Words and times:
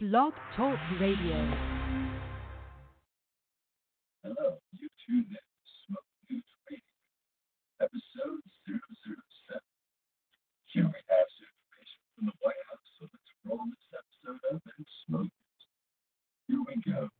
Blog 0.00 0.32
Talk 0.54 0.78
Radio. 1.00 1.34
Hello, 4.22 4.62
you 4.70 4.86
tuned 5.02 5.26
in 5.26 5.34
to 5.34 5.66
Smoke 5.90 6.06
News 6.30 6.46
Radio, 6.70 6.94
episode 7.82 8.38
007. 8.62 9.58
Here 10.70 10.86
we 10.86 11.02
have 11.10 11.26
some 11.34 11.50
information 11.50 11.98
from 12.14 12.30
the 12.30 12.36
White 12.38 12.62
House, 12.70 12.86
so 12.94 13.10
let's 13.10 13.26
roll 13.42 13.66
this 13.66 13.90
episode 13.90 14.38
up 14.54 14.62
and 14.70 14.86
smoke 15.02 15.34
it. 15.34 15.66
Here 16.46 16.62
we 16.62 16.78
go. 16.86 17.10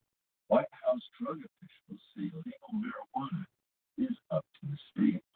White 0.47 0.71
House 0.87 1.03
drug 1.19 1.43
officials 1.43 1.99
say 2.15 2.31
legal 2.31 2.79
marijuana 2.79 3.43
is 3.99 4.15
up 4.31 4.47
to 4.63 4.71
the 4.71 4.79
states. 4.95 5.27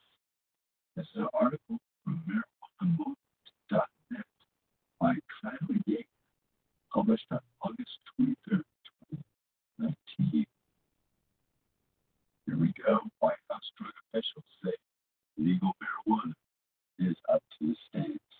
This 0.95 1.11
is 1.11 1.27
an 1.27 1.31
article 1.35 1.83
from 2.07 2.23
marijuanamovement.net 2.23 4.31
by 4.95 5.19
Kylie 5.43 5.83
Yates, 5.91 6.12
published 6.93 7.25
on 7.31 7.39
August 7.65 7.97
23rd, 8.21 8.61
2019. 9.81 10.45
Here 12.45 12.57
we 12.57 12.73
go. 12.85 12.99
White 13.19 13.41
House 13.49 13.65
drug 13.81 13.93
officials 14.05 14.45
say 14.61 14.77
legal 15.37 15.73
marijuana 15.81 16.37
is 16.99 17.17
up 17.33 17.41
to 17.57 17.73
the 17.73 17.77
states. 17.89 18.35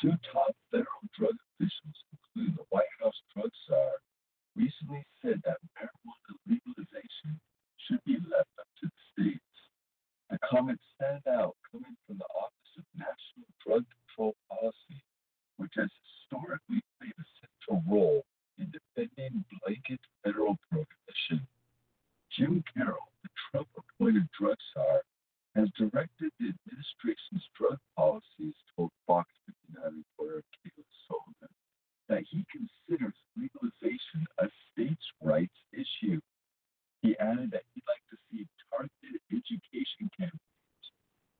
Two 0.00 0.14
top 0.30 0.54
federal 0.70 1.02
drug 1.18 1.34
officials, 1.34 1.98
including 2.14 2.54
the 2.54 2.66
White 2.70 2.94
House 3.02 3.18
drug 3.34 3.50
czar, 3.66 3.98
recently 4.54 5.02
said 5.18 5.42
that 5.42 5.58
marijuana 5.74 6.32
legalization 6.46 7.34
should 7.82 8.02
be 8.06 8.22
left 8.30 8.54
up 8.54 8.70
to 8.78 8.86
the 8.86 9.02
states. 9.10 9.54
The 10.30 10.38
comment 10.46 10.78
stand 10.94 11.26
out 11.26 11.58
coming 11.72 11.98
from 12.06 12.22
the 12.22 12.30
Office 12.38 12.74
of 12.78 12.86
National 12.94 13.50
Drug 13.66 13.82
Control 13.82 14.34
Policy, 14.46 15.02
which 15.58 15.74
has 15.74 15.90
historically 16.06 16.82
central 17.66 17.82
role 17.88 18.24
in 18.58 18.70
defending 18.70 19.44
blanket 19.62 20.00
federal 20.24 20.56
prohibition. 20.70 21.46
Jim 22.36 22.64
Carroll, 22.74 23.12
the 23.22 23.28
Trump 23.50 23.68
appointed 23.76 24.28
drug 24.38 24.56
czar, 24.74 25.02
has 25.54 25.68
directed 25.78 26.32
the 26.40 26.50
administration's 26.50 27.46
drug 27.56 27.78
policies, 27.96 28.54
told 28.76 28.90
Fox 29.06 29.30
59 29.70 30.04
reporter 30.18 30.42
Caleb 30.62 30.86
Sullivan, 31.06 31.54
that 32.08 32.24
he 32.28 32.44
considers 32.50 33.14
legalization 33.36 34.26
a 34.38 34.48
states' 34.72 35.12
rights 35.22 35.54
issue. 35.72 36.20
He 37.02 37.16
added 37.18 37.52
that 37.52 37.62
he'd 37.74 37.86
like 37.86 38.02
to 38.10 38.18
see 38.30 38.46
targeted 38.70 39.20
education 39.30 40.10
campaigns 40.18 40.86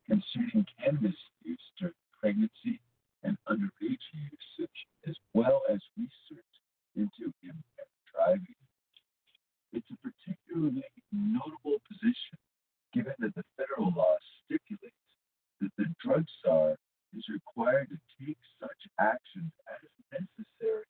concerning 0.06 0.66
cannabis 0.78 1.16
use 1.42 1.58
during 1.78 1.94
pregnancy 2.20 2.78
and 3.24 3.36
underage 3.48 4.06
usage, 4.14 4.80
as 5.08 5.16
well 5.34 5.62
as 5.70 5.80
research 5.96 6.54
into 6.96 7.32
impaired 7.42 7.96
driving. 8.12 8.60
It's 9.72 9.88
a 9.90 9.98
particularly 9.98 10.84
notable 11.12 11.80
position 11.88 12.38
given 12.92 13.14
that 13.18 13.34
the 13.34 13.44
federal 13.58 13.92
law 13.92 14.14
stipulates 14.44 14.94
that 15.60 15.72
the 15.76 15.86
drug 16.02 16.24
czar 16.44 16.76
is 17.16 17.24
required 17.28 17.88
to 17.90 17.98
take 18.24 18.38
such 18.60 18.82
actions 19.00 19.50
as 19.66 19.82
necessary 20.12 20.86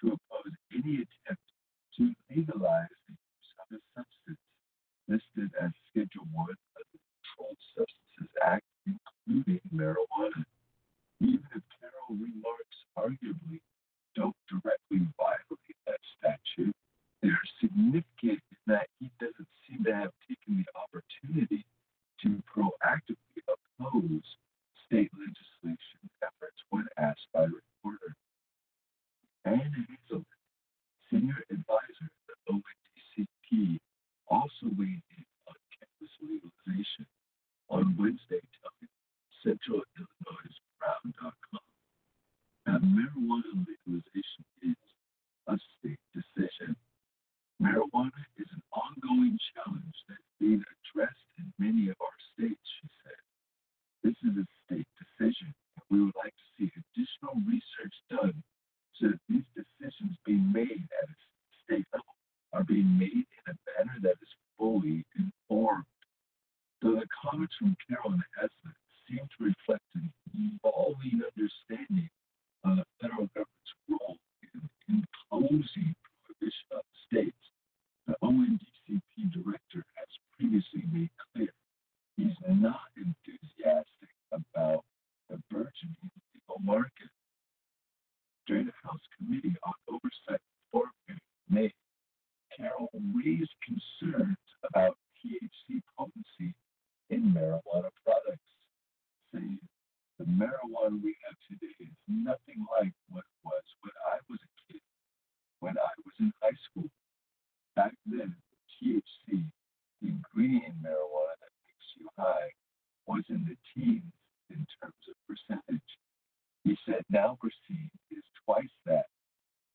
to 0.00 0.16
oppose 0.16 0.54
any 0.72 1.04
attempt 1.04 1.44
to 1.98 2.12
legalize 2.34 2.88
the 3.08 3.14
use 3.14 3.52
of 3.60 3.66
a 3.76 3.80
substance 3.92 4.40
listed 5.08 5.50
as 5.60 5.70
Schedule 5.90 6.28
1 6.32 6.46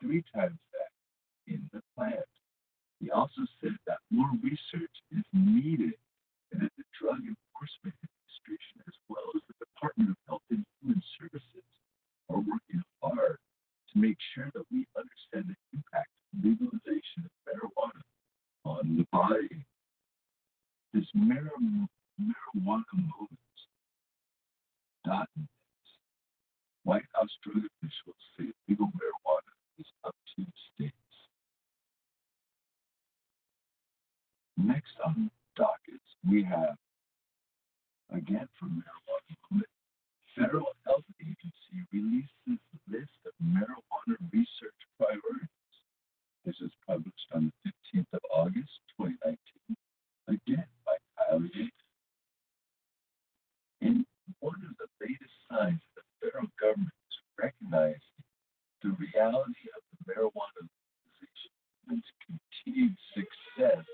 three 0.09 0.23
times 0.33 0.57
that 0.73 1.53
in 1.53 1.61
the 1.71 1.81
plant. 1.95 2.25
He 2.99 3.11
also 3.11 3.45
said 3.61 3.77
that 3.85 3.99
more 4.09 4.31
research 4.41 4.89
is 5.13 5.23
needed 5.33 5.93
and 6.51 6.65
that 6.65 6.73
the 6.77 6.83
Drug 6.97 7.21
Enforcement 7.21 7.93
Administration, 8.01 8.81
as 8.89 8.97
well 9.05 9.21
as 9.37 9.41
the 9.45 9.53
Department 9.61 10.09
of 10.09 10.17
Health 10.25 10.41
and 10.49 10.65
Human 10.81 11.01
Services, 11.21 11.69
are 12.33 12.41
working 12.41 12.81
hard 13.05 13.37
to 13.93 13.95
make 14.01 14.17
sure 14.33 14.49
that 14.57 14.65
we 14.73 14.89
understand 14.97 15.53
the 15.53 15.77
impact 15.77 16.09
of 16.33 16.41
legalization 16.41 17.29
of 17.29 17.33
marijuana 17.45 18.01
on 18.65 18.97
the 18.97 19.05
body. 19.13 19.61
This 20.91 21.05
mar- 21.13 21.53
marijuana 22.17 22.97
movement 22.97 23.57
dot 25.05 25.29
net. 25.37 25.45
White 26.83 27.05
House 27.13 27.29
drug 27.45 27.61
officials 27.61 28.17
say 28.37 28.49
legal 28.67 28.87
marijuana 28.97 29.53
is 29.79 29.87
up 30.03 30.15
to 30.35 30.43
the 30.43 30.51
states. 30.75 30.95
Next 34.57 34.91
on 35.05 35.31
dockets, 35.55 36.03
we 36.27 36.43
have, 36.43 36.75
again 38.11 38.47
from 38.59 38.83
Marijuana 38.83 39.35
Movement, 39.51 39.71
Federal 40.35 40.75
Health 40.85 41.07
Agency 41.21 41.87
releases 41.93 42.59
list 42.91 43.15
of 43.25 43.33
marijuana 43.43 44.17
research 44.33 44.79
priorities. 44.97 45.73
This 46.45 46.55
is 46.61 46.71
published 46.87 47.29
on 47.33 47.51
the 47.63 47.71
15th 47.99 48.11
of 48.13 48.21
August, 48.33 48.73
2019, 48.97 49.37
again 50.27 50.67
by 50.85 50.97
Kyle 51.15 51.41
Yates. 51.53 51.85
In 53.81 54.05
one 54.39 54.59
of 54.67 54.75
the 54.77 54.89
latest 54.99 55.35
signs 55.47 55.81
that 55.95 56.03
the 56.03 56.27
federal 56.27 56.49
government 56.59 56.91
is 57.07 57.17
recognizing 57.37 58.19
the 58.81 58.95
reality 58.95 59.67
of 59.75 59.83
the 59.91 59.97
marijuana 60.07 60.63
legalization 60.63 61.51
movement's 61.83 62.07
continued 62.23 62.95
success, 63.11 63.85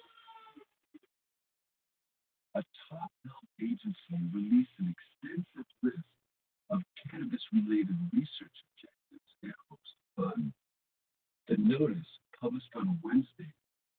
a 2.54 2.62
top 2.90 3.10
health 3.26 3.52
agency 3.62 4.18
released 4.32 4.78
an 4.80 4.94
extensive 4.94 5.70
list 5.82 6.10
of 6.70 6.82
cannabis 7.10 7.42
related 7.54 7.98
research 8.14 8.58
objectives 8.70 9.32
and 9.42 9.54
hopes 9.70 9.90
to 9.90 10.06
fund. 10.22 10.54
The 11.48 11.58
notice 11.58 12.10
published 12.40 12.70
on 12.88 13.00
Wednesday 13.04 13.52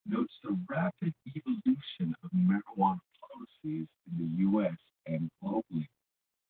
notes 0.07 0.33
the 0.43 0.57
rapid 0.69 1.13
evolution 1.37 2.15
of 2.23 2.31
marijuana 2.31 3.01
policies 3.21 3.89
in 4.07 4.15
the 4.19 4.43
U.S. 4.51 4.79
and 5.07 5.31
globally, 5.43 5.89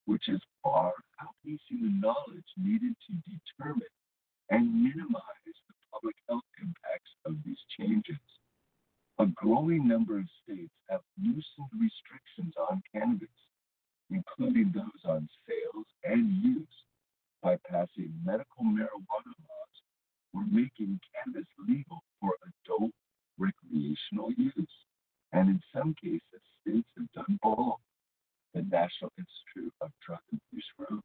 which 0.05 0.29
is 0.29 0.41
far 0.63 0.93
outpacing 1.23 1.81
the 1.81 1.93
knowledge 2.01 2.51
needed 2.57 2.95
to 3.09 3.13
determine 3.25 3.95
and 4.51 4.73
minimize 4.73 5.23
the 5.47 5.75
public 5.93 6.17
health 6.29 6.45
impacts 6.61 7.11
of 7.25 7.37
these 7.45 7.59
changes. 7.79 8.21
A 9.19 9.27
growing 9.27 9.89
number 9.89 10.19
of 10.19 10.27
states 10.43 10.75
have 10.91 11.01
loosened 11.19 11.73
restrictions 11.81 12.55
on 12.71 12.83
cannabis, 12.95 13.29
including 14.11 14.73
those 14.75 15.03
on 15.05 15.29
sales 15.49 15.87
and 16.05 16.31
use, 16.45 16.67
by 17.43 17.57
passing 17.69 18.13
medical 18.25 18.65
marijuana 18.65 19.33
laws 19.49 19.77
or 20.35 20.45
making 20.51 21.01
cannabis 21.15 21.49
legal 21.67 22.03
for 22.21 22.33
adult 22.45 22.93
recreational 23.39 24.33
use. 24.37 24.77
And 25.33 25.49
in 25.49 25.61
some 25.75 25.95
cases, 26.03 26.43
states 26.61 26.89
The 27.47 28.63
National 28.63 29.13
Institute 29.15 29.73
of 29.81 29.93
Drug 30.05 30.19
Abuse 30.33 30.67
wrote. 30.79 31.05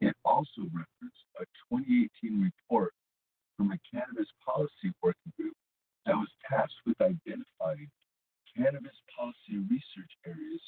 It 0.00 0.16
also 0.24 0.64
referenced 0.72 1.28
a 1.36 1.44
2018 1.68 2.40
report 2.40 2.94
from 3.56 3.72
a 3.72 3.78
cannabis 3.84 4.28
policy 4.40 4.96
working 5.02 5.32
group 5.36 5.52
that 6.06 6.16
was 6.16 6.28
tasked 6.48 6.80
with 6.86 6.96
identifying 7.02 7.90
cannabis 8.56 8.96
policy 9.12 9.60
research 9.68 10.12
areas 10.24 10.62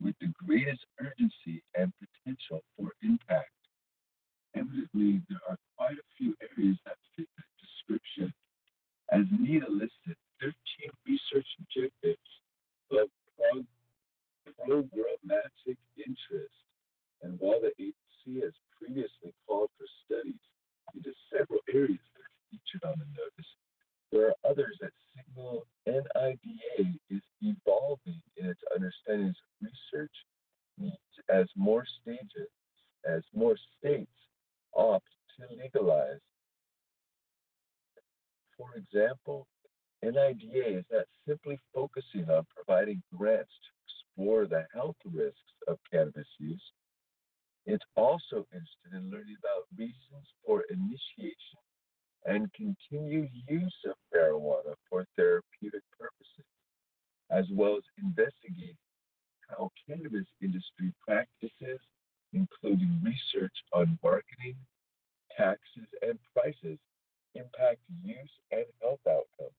with 0.00 0.14
the 0.20 0.30
greatest 0.46 0.86
urgency 1.00 1.64
and 1.74 1.90
potential 1.98 2.62
for 2.78 2.94
impact. 3.02 3.50
Evidently, 4.54 5.20
there 5.28 5.42
are 5.50 5.58
quite 5.76 5.98
a 5.98 6.06
few 6.16 6.36
areas 6.54 6.78
that 6.86 6.94
fit 7.16 7.26
that 7.34 7.50
description. 7.58 8.32
As 9.10 9.26
NIDA 9.34 9.66
listed, 9.66 10.14
13 10.38 10.54
research 11.08 11.48
objectives 11.58 12.30
of 12.92 13.08
programmatic 14.68 15.78
interest. 15.96 16.54
And 17.22 17.38
while 17.38 17.60
the 17.60 17.72
agency 17.78 18.44
has 18.44 18.52
previously 18.78 19.32
called 19.46 19.70
for 19.78 19.86
studies 20.06 20.42
into 20.94 21.12
several 21.30 21.60
areas 21.72 22.02
that 22.14 22.22
are 22.22 22.42
featured 22.50 22.84
on 22.84 22.98
the 22.98 23.06
notice, 23.16 23.50
there 24.10 24.28
are 24.28 24.50
others 24.50 24.76
that 24.80 24.92
signal 25.14 25.66
NIDA 25.86 26.98
is 27.10 27.22
evolving 27.40 28.20
in 28.36 28.46
its 28.46 28.60
understanding 28.74 29.28
of 29.28 29.68
research 29.92 30.12
needs 30.78 30.96
as 31.28 31.46
more 31.56 31.84
stages, 32.02 32.50
as 33.08 33.22
more 33.34 33.56
states 33.78 34.10
opt 34.74 35.08
to 35.36 35.56
legalize. 35.56 36.20
For 38.58 38.68
example, 38.76 39.46
NIDA 40.04 40.78
is 40.78 40.84
not 40.90 41.06
simply 41.26 41.58
focusing 41.74 42.28
on 42.28 42.44
providing 42.54 43.02
grants 43.16 43.52
to 43.62 43.70
explore 44.12 44.46
the 44.46 44.66
health 44.74 44.96
risks 45.10 45.38
of 45.68 45.78
cannabis 45.90 46.26
use. 46.38 46.62
It's 47.66 47.84
also 47.96 48.46
interested 48.52 48.92
in 48.92 49.10
learning 49.10 49.36
about 49.38 49.66
reasons 49.78 50.26
for 50.44 50.64
initiation 50.70 51.60
and 52.26 52.52
continued 52.52 53.30
use 53.48 53.76
of 53.86 53.94
marijuana 54.14 54.74
for 54.88 55.06
therapeutic 55.16 55.82
purposes, 55.98 56.46
as 57.30 57.46
well 57.52 57.76
as 57.76 57.84
investigating 58.02 58.76
how 59.48 59.70
cannabis 59.86 60.26
industry 60.40 60.92
practices, 61.06 61.80
including 62.32 63.00
research 63.02 63.54
on 63.72 63.98
marketing, 64.02 64.56
taxes, 65.36 65.88
and 66.02 66.18
prices, 66.34 66.78
impact 67.34 67.80
use 68.04 68.30
and 68.50 68.64
health 68.80 69.00
outcomes. 69.06 69.52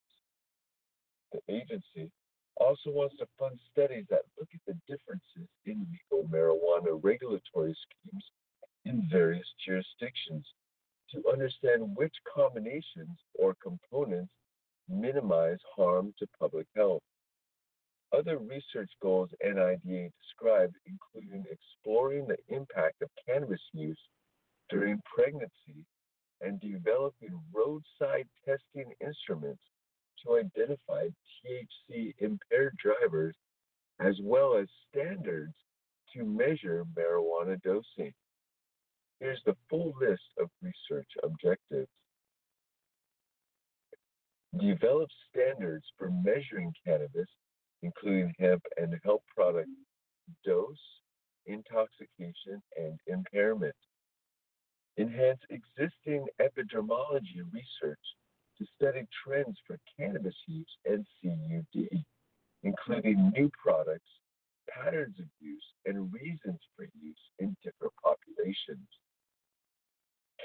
The 1.32 1.42
agency 1.54 2.12
also 2.58 2.92
wants 2.92 3.18
to 3.18 3.28
fund 3.40 3.60
studies 3.72 4.06
that 4.10 4.24
look 4.40 4.50
at 4.54 4.60
the 4.68 4.78
differences 4.88 5.50
in 5.66 5.86
legal 5.92 6.28
marijuana 6.30 7.00
regulatory 7.04 7.76
schemes 7.76 8.24
in 8.86 9.08
various 9.10 9.48
jurisdictions 9.66 10.46
to 11.12 11.24
understand 11.32 11.96
which 11.96 12.14
combinations 12.36 13.18
or 13.36 13.56
components 13.62 14.32
minimize 14.90 15.60
harm 15.76 16.14
to 16.20 16.28
public 16.40 16.68
health. 16.76 17.02
Other 18.16 18.38
research 18.38 18.92
goals 19.02 19.30
NIDA 19.44 20.12
described 20.22 20.76
include 20.86 21.46
exploring 21.50 22.28
the 22.28 22.38
impact 22.56 23.02
of 23.02 23.10
cannabis 23.28 23.62
use 23.74 24.00
during 24.70 25.02
pregnancy 25.16 25.86
and 26.44 26.60
developing 26.60 27.40
roadside 27.54 28.28
testing 28.46 28.92
instruments 29.02 29.62
to 30.26 30.38
identify 30.38 31.08
THC 31.46 32.14
impaired 32.20 32.78
drivers 32.78 33.36
as 34.00 34.16
well 34.22 34.58
as 34.58 34.68
standards 34.90 35.54
to 36.14 36.24
measure 36.24 36.86
marijuana 36.98 37.62
dosing. 37.62 38.14
Here's 39.20 39.42
the 39.46 39.56
full 39.70 39.94
list 40.00 40.24
of 40.40 40.50
research 40.62 41.10
objectives. 41.24 41.88
Develop 44.60 45.10
standards 45.30 45.86
for 45.98 46.12
measuring 46.24 46.74
cannabis, 46.86 47.30
including 47.82 48.34
hemp 48.38 48.62
and 48.78 48.94
hemp 49.04 49.22
product 49.36 49.70
dose, 50.46 50.78
intoxication, 51.46 52.62
and 52.78 53.00
impairment. 53.08 53.76
Enhance 54.98 55.40
existing 55.50 56.28
epidemiology 56.40 57.42
research 57.52 58.00
to 58.58 58.66
study 58.76 59.08
trends 59.26 59.58
for 59.66 59.80
cannabis 59.98 60.36
use 60.46 60.78
and 60.86 61.06
CUD, 61.22 62.04
including 62.62 63.32
new 63.36 63.50
products, 63.62 64.10
patterns 64.70 65.16
of 65.20 65.26
use, 65.40 65.66
and 65.86 66.14
reasons 66.14 66.60
for 66.76 66.84
use 67.02 67.18
in 67.40 67.56
different 67.64 67.94
populations. 68.04 68.88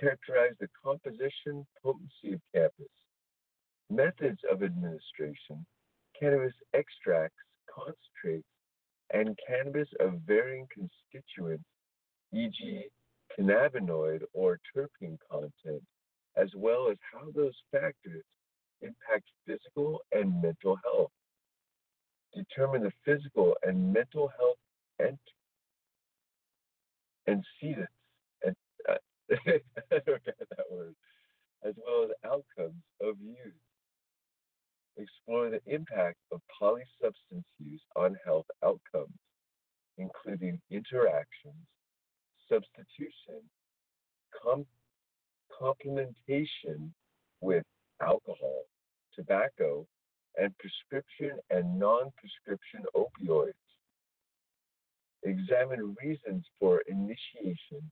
Characterize 0.01 0.55
the 0.61 0.69
composition, 0.83 1.67
potency 1.83 2.33
of 2.33 2.41
cannabis, 2.55 2.95
methods 3.91 4.41
of 4.51 4.63
administration, 4.63 5.67
cannabis 6.19 6.55
extracts, 6.73 7.37
concentrates, 7.69 8.49
and 9.13 9.39
cannabis 9.47 9.89
of 10.01 10.21
varying 10.27 10.67
constituents, 10.73 11.65
e.g., 12.33 12.89
cannabinoid 13.37 14.23
or 14.33 14.59
terpene 14.75 15.19
content, 15.31 15.83
as 16.37 16.49
well 16.55 16.89
as 16.91 16.97
how 17.13 17.31
those 17.35 17.55
factors 17.73 18.25
impact 18.83 19.25
physical 19.47 20.01
and 20.13 20.41
mental 20.41 20.79
health. 20.85 21.11
Determine 22.35 22.83
the 22.83 22.93
physical 23.05 23.57
and 23.65 23.93
mental 23.93 24.31
health 24.39 24.59
and 24.99 25.19
and, 28.45 28.57
uh, 28.89 28.95
I 29.31 29.99
don't 30.07 30.25
get 30.25 30.39
that 30.39 30.71
word, 30.71 30.95
as 31.65 31.75
well 31.85 32.05
as 32.05 32.11
outcomes 32.25 32.83
of 33.03 33.17
use. 33.21 33.55
Explore 34.97 35.51
the 35.51 35.61
impact 35.67 36.17
of 36.33 36.41
polysubstance 36.61 37.45
use 37.59 37.83
on 37.97 38.17
health 38.25 38.47
outcomes, 38.65 39.15
including 39.99 40.61
interactions, 40.71 41.67
substitution, 42.49 43.43
com- 44.43 44.67
complementation 45.61 46.91
with 47.41 47.65
alcohol, 48.01 48.65
tobacco, 49.15 49.87
and 50.39 50.55
prescription 50.59 51.39
and 51.51 51.79
non 51.79 52.11
prescription 52.17 52.83
opioids. 52.97 53.53
Examine 55.25 55.97
reasons 56.03 56.45
for 56.61 56.83
initiation 56.87 57.83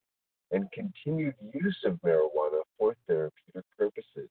and 0.52 0.70
continued 0.72 1.34
use 1.52 1.78
of 1.84 1.98
marijuana 2.04 2.62
for 2.78 2.94
therapeutic 3.08 3.64
purposes. 3.76 4.30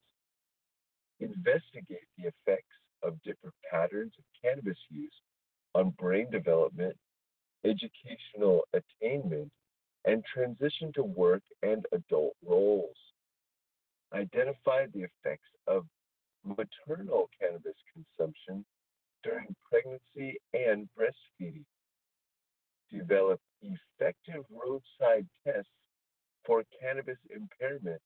Investigate 1.19 2.07
the 2.17 2.29
effects 2.29 2.75
of 3.03 3.21
different 3.23 3.55
patterns 3.69 4.13
of 4.17 4.23
cannabis 4.41 4.77
use 4.89 5.13
on 5.73 5.89
brain 5.99 6.29
development, 6.31 6.95
educational 7.65 8.61
attainment, 8.73 9.51
and 10.05 10.23
transition 10.25 10.91
to 10.93 11.03
work 11.03 11.41
and 11.63 11.85
adult 11.91 12.35
roles. 12.45 12.95
Identify 14.13 14.85
the 14.93 15.01
effects 15.03 15.49
of 15.67 15.85
maternal 16.43 17.29
cannabis 17.39 17.75
consumption 17.93 18.63
during 19.23 19.55
pregnancy 19.69 20.37
and 20.53 20.87
breastfeeding. 20.97 21.65
Develop 22.91 23.41
effective 23.61 24.45
roadside 24.51 25.25
tests 25.43 25.69
for 26.45 26.63
cannabis 26.79 27.17
impairment 27.35 28.01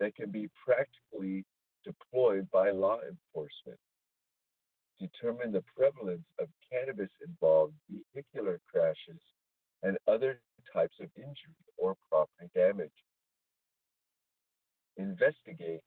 that 0.00 0.14
can 0.16 0.30
be 0.30 0.50
practically 0.64 1.44
deployed 1.84 2.50
by 2.50 2.70
law 2.70 2.98
enforcement. 3.08 3.78
Determine 4.98 5.52
the 5.52 5.62
prevalence 5.76 6.26
of 6.40 6.48
cannabis 6.70 7.10
involved 7.24 7.74
vehicular 7.88 8.58
crashes 8.70 9.20
and 9.82 9.96
other 10.08 10.40
types 10.72 10.96
of 11.00 11.08
injury 11.16 11.54
or 11.78 11.96
property 12.10 12.50
damage. 12.54 12.90
Investigate 14.96 15.80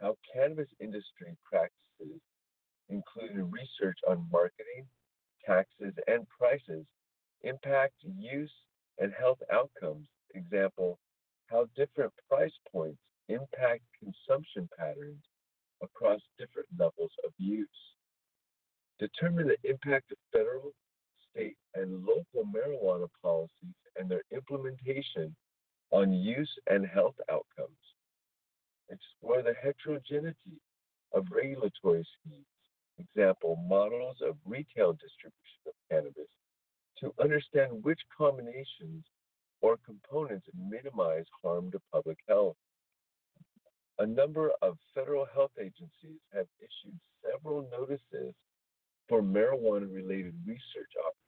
how 0.00 0.16
cannabis 0.32 0.68
industry 0.80 1.36
practices, 1.44 2.20
including 2.88 3.50
research 3.50 3.98
on 4.08 4.26
marketing, 4.32 4.86
taxes, 5.44 5.94
and 6.06 6.26
prices, 6.28 6.84
impact 7.42 7.94
use 8.18 8.52
and 8.98 9.12
health 9.18 9.38
outcomes. 9.52 10.06
Example, 10.34 10.98
how 11.46 11.66
different 11.76 12.12
price 12.28 12.52
points 12.70 12.98
impact 13.28 13.82
consumption 14.02 14.68
patterns 14.78 15.22
across 15.82 16.20
different 16.38 16.68
levels 16.78 17.12
of 17.24 17.32
use. 17.38 17.68
Determine 18.98 19.48
the 19.48 19.70
impact 19.70 20.10
of 20.12 20.18
federal, 20.32 20.72
state, 21.36 21.56
and 21.74 22.04
local 22.04 22.44
marijuana 22.44 23.08
policies 23.22 23.74
and 23.96 24.08
their 24.08 24.22
implementation 24.32 25.34
on 25.90 26.12
use 26.12 26.50
and 26.68 26.86
health 26.86 27.14
outcomes. 27.30 27.70
Explore 28.90 29.42
the 29.42 29.54
heterogeneity 29.62 30.60
of 31.12 31.26
regulatory 31.30 32.06
schemes, 32.18 32.46
example, 32.98 33.56
models 33.68 34.16
of 34.22 34.36
retail 34.44 34.92
distribution 34.92 35.60
of 35.66 35.72
cannabis, 35.90 36.30
to 37.00 37.12
understand 37.22 37.82
which 37.82 38.00
combinations 38.16 39.04
or 39.60 39.76
components 39.84 40.46
minimize 40.70 41.24
harm 41.42 41.70
to 41.70 41.80
public 41.92 42.18
health. 42.28 42.56
A 43.98 44.06
number 44.06 44.50
of 44.62 44.76
federal 44.94 45.26
health 45.34 45.52
agencies 45.58 46.20
have 46.32 46.46
issued 46.58 46.98
several 47.24 47.68
notices 47.70 48.34
for 49.08 49.22
marijuana 49.22 49.92
related 49.92 50.34
research 50.46 50.92
opportunities 50.98 51.25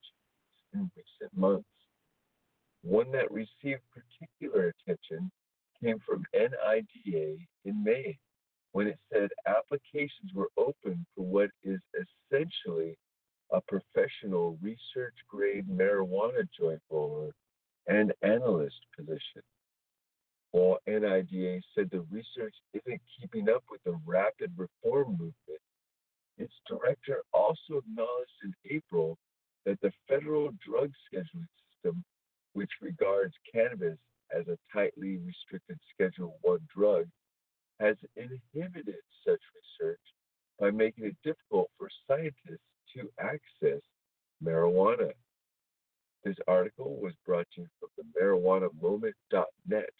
in 0.74 0.90
recent 0.96 1.36
months. 1.36 1.68
One 2.82 3.10
that 3.12 3.30
received 3.30 3.82
particular 3.92 4.74
attention 4.86 5.30
came 5.82 5.98
from 6.06 6.24
NIDA 6.34 7.38
in 7.64 7.84
May 7.84 8.18
when 8.72 8.86
it 8.86 8.98
said 9.12 9.30
applications 9.46 10.32
were 10.34 10.50
open 10.56 11.06
for 11.14 11.24
what 11.24 11.50
is 11.64 11.80
essentially 12.30 12.96
a 13.50 13.60
professional 13.62 14.58
research 14.60 15.14
grade 15.28 15.66
marijuana 15.68 16.46
joint 16.58 16.80
roller 16.90 17.32
and 17.86 18.12
analyst 18.22 18.80
position. 18.96 19.42
While 20.52 20.78
NIDA 20.86 21.60
said 21.74 21.90
the 21.90 22.04
research 22.10 22.54
isn't 22.74 23.00
keeping 23.20 23.48
up 23.48 23.64
with 23.70 23.82
the 23.84 23.98
rapid 24.06 24.52
reform 24.56 25.12
movement, 25.12 25.62
its 26.36 26.54
director 26.68 27.22
also 27.32 27.78
acknowledged 27.78 28.30
in 28.44 28.54
April 28.70 29.18
that 29.68 29.78
the 29.82 29.92
federal 30.08 30.48
drug 30.66 30.90
scheduling 31.12 31.46
system, 31.68 32.02
which 32.54 32.70
regards 32.80 33.34
cannabis 33.52 33.98
as 34.34 34.48
a 34.48 34.56
tightly 34.72 35.18
restricted 35.18 35.78
Schedule 35.92 36.38
1 36.40 36.58
drug, 36.74 37.04
has 37.78 37.96
inhibited 38.16 39.02
such 39.26 39.40
research 39.78 40.00
by 40.58 40.70
making 40.70 41.04
it 41.04 41.16
difficult 41.22 41.70
for 41.76 41.90
scientists 42.06 42.64
to 42.96 43.10
access 43.20 43.82
marijuana. 44.42 45.12
This 46.24 46.36
article 46.48 46.98
was 47.02 47.12
brought 47.26 47.46
to 47.54 47.60
you 47.60 47.68
from 47.78 47.90
the 47.98 48.04
marijuanamoment.net 48.18 49.90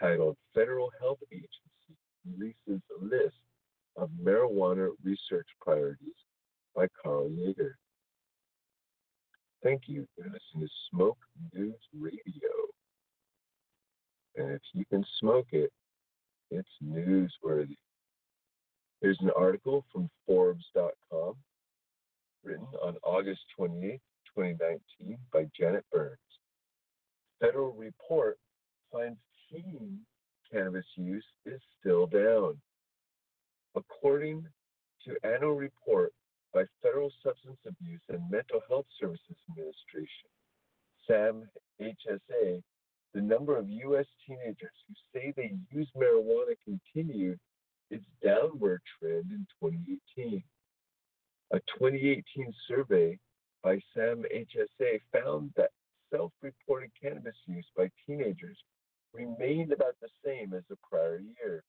titled 0.00 0.36
Federal 0.54 0.92
Health 1.00 1.18
Agency 1.32 1.98
Releases 2.24 2.80
a 2.96 3.04
List 3.04 3.40
of 3.96 4.08
Marijuana 4.22 4.90
Research 5.02 5.48
Priorities 5.60 6.14
by 6.76 6.86
Carl 7.02 7.28
Yeager. 7.28 7.72
Thank 9.62 9.82
you 9.86 10.06
for 10.14 10.24
listening 10.24 10.68
to 10.68 10.68
Smoke 10.90 11.18
News 11.52 11.74
Radio. 11.98 12.22
And 14.36 14.52
if 14.52 14.62
you 14.72 14.84
can 14.84 15.04
smoke 15.18 15.48
it, 15.50 15.72
it's 16.50 16.68
newsworthy. 16.82 17.76
Here's 19.00 19.18
an 19.20 19.30
article 19.36 19.84
from 19.92 20.08
Forbes.com 20.26 21.34
written 22.44 22.66
on 22.82 22.96
August 23.02 23.40
28, 23.56 24.00
2019, 24.36 25.18
by 25.32 25.46
Janet 25.58 25.84
Burns. 25.92 26.18
Federal 27.40 27.72
report 27.72 28.38
finds 28.92 29.18
teen 29.50 29.98
cannabis 30.52 30.86
use 30.94 31.24
is 31.46 31.60
still 31.80 32.06
down. 32.06 32.56
According 33.74 34.46
to 35.04 35.16
annual 35.24 35.54
report 35.54 36.12
by 36.52 36.64
Federal 36.82 37.12
Substance 37.22 37.58
Abuse 37.66 38.00
and 38.08 38.30
Mental 38.30 38.60
Health 38.68 38.86
Services 39.00 39.36
Administration, 39.50 40.28
SAM 41.06 41.48
HSA, 41.80 42.62
the 43.14 43.20
number 43.20 43.56
of 43.56 43.68
U.S. 43.68 44.06
teenagers 44.26 44.72
who 44.86 44.94
say 45.12 45.32
they 45.36 45.54
use 45.70 45.88
marijuana 45.96 46.54
continued 46.64 47.38
its 47.90 48.04
downward 48.22 48.80
trend 48.98 49.30
in 49.30 49.46
2018. 49.62 50.42
A 51.52 51.58
2018 51.78 52.54
survey 52.66 53.18
by 53.62 53.80
SAM 53.94 54.24
HSA 54.34 55.00
found 55.12 55.50
that 55.56 55.70
self 56.12 56.32
reported 56.42 56.90
cannabis 57.00 57.36
use 57.46 57.66
by 57.76 57.90
teenagers 58.06 58.58
remained 59.12 59.72
about 59.72 59.94
the 60.00 60.08
same 60.24 60.52
as 60.54 60.62
the 60.68 60.76
prior 60.88 61.20
year, 61.20 61.62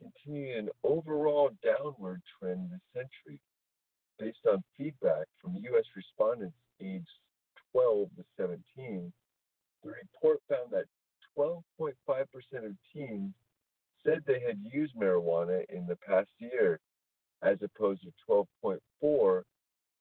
continuing 0.00 0.58
an 0.58 0.68
overall 0.82 1.50
downward 1.62 2.20
trend 2.38 2.70
this 2.70 2.80
century. 2.92 3.40
Based 4.18 4.46
on 4.50 4.62
feedback 4.76 5.26
from 5.40 5.56
U.S. 5.56 5.84
respondents 5.96 6.56
aged 6.80 7.08
12 7.72 8.08
to 8.16 8.24
17, 8.36 9.12
the 9.82 9.90
report 9.90 10.40
found 10.48 10.70
that 10.70 10.86
12.5% 11.36 11.94
of 12.64 12.76
teens 12.92 13.32
said 14.04 14.22
they 14.26 14.40
had 14.40 14.58
used 14.72 14.94
marijuana 14.94 15.64
in 15.68 15.86
the 15.86 15.96
past 15.96 16.28
year, 16.38 16.78
as 17.42 17.58
opposed 17.62 18.02
to 18.02 18.12
12.4 18.28 19.42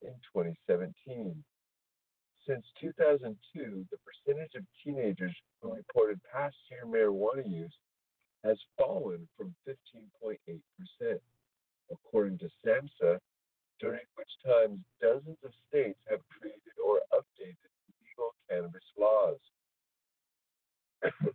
in 0.03 0.13
2017. 0.35 1.43
Since 2.47 2.65
2002, 2.81 3.85
the 3.89 3.97
percentage 3.97 4.55
of 4.55 4.63
teenagers 4.83 5.33
who 5.61 5.73
reported 5.73 6.19
past 6.31 6.55
year 6.69 6.85
marijuana 6.85 7.49
use 7.49 7.73
has 8.43 8.57
fallen 8.77 9.27
from 9.37 9.55
15.8%, 9.67 11.19
according 11.89 12.37
to 12.39 12.49
SAMHSA, 12.65 13.19
during 13.83 13.99
which 14.15 14.29
time 14.45 14.81
dozens 15.01 15.37
of 15.43 15.51
states 15.67 15.99
have 16.09 16.19
created 16.29 16.73
or 16.83 17.01
updated 17.11 17.67
legal 17.99 18.33
cannabis 18.49 18.83
laws. 18.97 19.37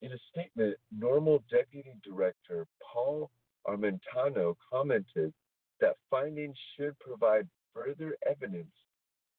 In 0.00 0.12
a 0.12 0.18
statement, 0.30 0.76
NORML 0.96 1.42
Deputy 1.50 1.90
Director 2.04 2.68
Paul 2.80 3.30
Armentano 3.66 4.54
commented 4.72 5.32
that 5.80 5.96
findings 6.08 6.56
should 6.76 6.96
provide 7.00 7.48
further 7.74 8.16
evidence 8.24 8.72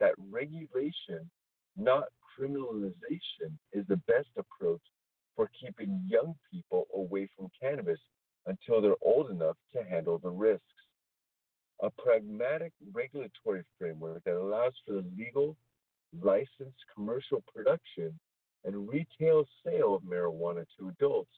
that 0.02 0.14
regulation, 0.30 1.30
not 1.78 2.10
criminalization, 2.38 3.56
is 3.72 3.86
the 3.88 4.02
best 4.08 4.28
approach 4.38 4.82
for 5.34 5.50
keeping 5.58 6.04
young 6.06 6.36
people 6.52 6.88
away 6.94 7.30
from 7.38 7.50
cannabis 7.62 8.00
until 8.48 8.82
they're 8.82 8.96
old 9.02 9.32
enough 9.32 9.56
to 9.74 9.82
handle 9.84 10.18
the 10.18 10.30
risks. 10.30 10.79
A 11.82 11.90
pragmatic 11.90 12.74
regulatory 12.92 13.64
framework 13.78 14.22
that 14.26 14.36
allows 14.36 14.74
for 14.86 14.96
the 14.96 15.06
legal, 15.18 15.56
licensed 16.22 16.84
commercial 16.94 17.42
production 17.54 18.20
and 18.66 18.90
retail 18.90 19.46
sale 19.66 19.96
of 19.96 20.04
marijuana 20.04 20.66
to 20.78 20.90
adults, 20.90 21.32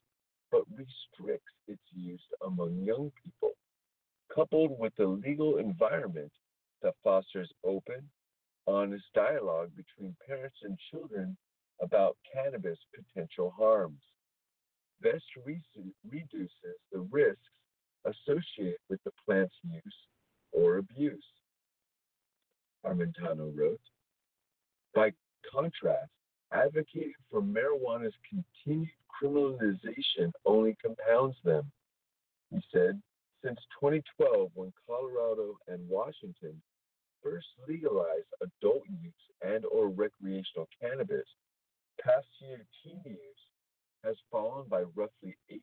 but 0.49 0.63
restricts 0.71 1.53
its 1.67 1.83
use 1.93 2.23
among 2.43 2.83
young 2.83 3.11
people, 3.23 3.51
coupled 4.33 4.79
with 4.79 4.93
a 4.99 5.05
legal 5.05 5.57
environment 5.57 6.31
that 6.81 6.95
fosters 7.03 7.51
open, 7.63 8.09
honest 8.65 9.05
dialogue 9.13 9.69
between 9.75 10.15
parents 10.27 10.57
and 10.63 10.75
children 10.89 11.37
about 11.81 12.17
cannabis 12.33 12.79
potential 12.95 13.53
harms. 13.55 14.01
Best 15.01 15.25
reduces 15.45 16.49
the 16.91 16.99
risks 17.11 17.39
associated 18.05 18.79
with 18.89 19.03
the 19.03 19.11
plant's 19.25 19.55
use 19.63 20.07
or 20.51 20.77
abuse. 20.77 21.23
Armentano 22.85 23.51
wrote, 23.55 23.79
by 24.93 25.11
contrast, 25.53 26.09
advocating 26.51 27.13
for 27.29 27.41
marijuana's 27.41 28.13
continued 28.27 28.89
criminalization 29.21 30.31
only 30.45 30.75
compounds 30.81 31.35
them. 31.43 31.71
He 32.49 32.59
said, 32.73 33.01
since 33.43 33.59
2012, 33.79 34.51
when 34.53 34.73
Colorado 34.87 35.57
and 35.67 35.87
Washington 35.87 36.61
first 37.23 37.47
legalized 37.67 38.27
adult 38.41 38.83
use 39.03 39.13
and 39.41 39.65
or 39.65 39.89
recreational 39.89 40.67
cannabis, 40.79 41.25
past 42.03 42.27
year 42.39 42.65
teen 42.83 43.01
use 43.05 43.19
has 44.03 44.15
fallen 44.31 44.67
by 44.67 44.81
roughly 44.95 45.35
8%. 45.51 45.59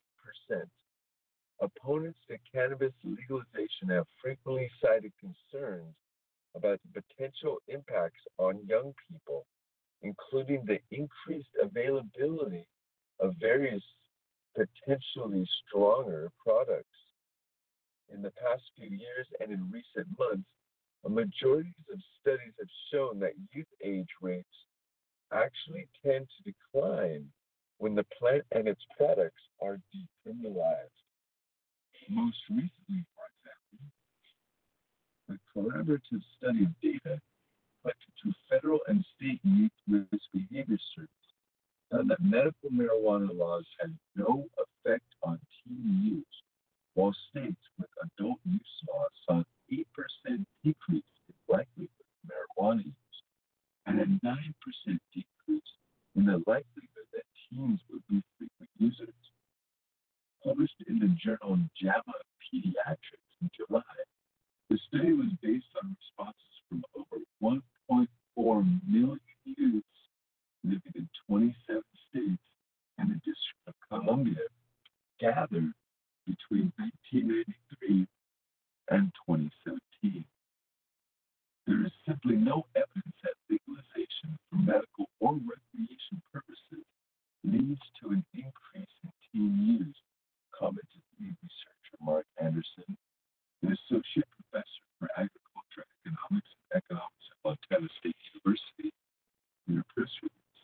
Opponents 1.61 2.19
to 2.29 2.37
cannabis 2.53 2.93
legalization 3.05 3.89
have 3.89 4.07
frequently 4.23 4.71
cited 4.81 5.13
concerns 5.19 5.95
about 6.55 6.81
the 6.83 7.03
potential 7.03 7.59
impacts 7.69 8.21
on 8.39 8.65
young 8.67 8.95
people 9.11 9.45
including 10.03 10.65
the 10.65 10.79
increased 10.91 11.49
availability 11.61 12.67
of 13.21 13.35
various 13.41 13.83
potentially 14.55 15.49
stronger 15.67 16.31
products. 16.45 16.87
In 18.13 18.23
the 18.23 18.31
past 18.31 18.63
few 18.77 18.89
years 18.89 19.27
and 19.41 19.53
in 19.53 19.71
recent 19.71 20.07
months, 20.19 20.49
a 21.05 21.09
majority 21.09 21.75
of 21.93 22.01
studies 22.21 22.53
have 22.59 22.69
shown 22.93 23.19
that 23.21 23.33
youth 23.53 23.67
age 23.85 24.09
rates 24.21 24.47
actually 25.33 25.87
tend 26.05 26.27
to 26.27 26.53
decline 26.53 27.27
when 27.79 27.95
the 27.95 28.07
plant 28.19 28.45
and 28.53 28.67
its 28.67 28.81
products 28.97 29.43
are 29.61 29.79
decriminalized. 29.95 31.08
Most 32.11 32.39
recently, 32.49 33.05
for 33.15 33.27
example, 33.37 33.85
a 35.29 35.37
collaborative 35.53 36.23
study 36.39 36.65
of 36.65 36.81
data 36.81 37.21
collected 37.83 38.13
through 38.23 38.33
federal 38.49 38.81
and 38.89 39.05
state 39.17 39.41
youth 39.45 39.71
risk 39.87 40.25
behavior 40.33 40.79
surveys 40.95 41.09
found 41.91 42.11
that 42.11 42.23
medical 42.23 42.71
marijuana 42.71 43.37
laws 43.37 43.67
had 43.81 43.95
no 44.17 44.47
effect 44.57 45.05
on 45.23 45.39
teen 45.65 46.01
use, 46.03 46.43
while 46.95 47.15
states 47.31 47.61
with 47.79 47.89
adult 48.03 48.39
use 48.45 48.83
laws 48.89 49.11
saw 49.27 49.35
an 49.39 49.45
8% 49.71 50.47
decrease 50.65 51.05
in 51.29 51.35
likelihood 51.47 51.89
of 52.01 52.31
marijuana 52.31 52.85
use 52.85 53.23
and 53.87 54.01
a 54.01 54.07
9% 54.27 54.99
decrease 55.15 55.73
in 56.17 56.25
the 56.25 56.39
likelihood 56.47 57.09
that 57.13 57.25
teens 57.51 57.81
would 57.91 58.03
be 58.09 58.23
frequent 58.39 58.71
users. 58.79 59.15
Published 60.49 60.83
in 60.89 60.99
the 60.99 61.09
journal 61.09 61.59
JAMA 61.77 62.17
Pediatrics 62.41 63.33
in 63.43 63.51
July, 63.55 63.83
the 64.71 64.79
study 64.89 65.13
was 65.13 65.29
based 65.43 65.69
on 65.85 65.95
responses 66.01 66.57
from 66.67 66.83
over 66.97 67.21
1.4 67.43 68.81
million 68.89 69.21
youths 69.45 69.85
living 70.65 70.93
in 70.95 71.07
27 71.29 71.83
states 72.09 72.43
and 72.97 73.11
the 73.11 73.17
District 73.17 73.61
of 73.67 73.75
Columbia 73.91 74.49
gathered 75.21 75.75
between 76.25 76.73
1993 76.81 78.07
and 78.89 79.13
2017. 79.29 80.25
There 81.67 81.85
is 81.85 81.93
simply 82.09 82.37
no 82.37 82.65
evidence 82.75 83.17
that 83.23 83.37
legalization 83.51 84.39
for 84.49 84.57
medical 84.57 85.11
or 85.21 85.35
recreation 85.35 86.23
purposes 86.33 86.89
leads 87.45 87.85
to 88.01 88.17
an 88.17 88.25
increase 88.33 88.97
in 89.05 89.13
teen 89.29 89.79
use, 89.85 89.97
commented 90.59 91.03
lead 91.21 91.37
researcher 91.39 91.97
Mark 92.03 92.27
Anderson, 92.43 92.97
an 93.63 93.73
associate 93.73 94.29
professor 94.35 94.85
for 94.99 95.09
agriculture 95.15 95.87
economics 96.03 96.51
and 96.51 96.83
economics 96.83 97.27
at 97.31 97.39
Montana 97.47 97.89
State 97.99 98.19
University, 98.35 98.93
in 99.69 99.79
a 99.79 99.85
press 99.95 100.11
release. 100.23 100.63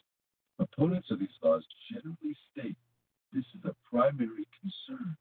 Opponents 0.58 1.10
of 1.10 1.18
these 1.20 1.38
laws 1.42 1.64
generally 1.90 2.36
state 2.50 2.76
this 3.34 3.44
is 3.54 3.64
a 3.64 3.74
primary 3.90 4.46
concern, 4.62 5.16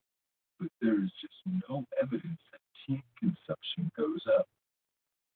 but 0.60 0.70
there 0.80 1.02
is 1.04 1.10
just 1.20 1.34
no 1.68 1.84
evidence 2.00 2.40
that 2.52 2.62
teen 2.86 3.02
consumption 3.18 3.92
goes 3.98 4.22
up. 4.38 4.48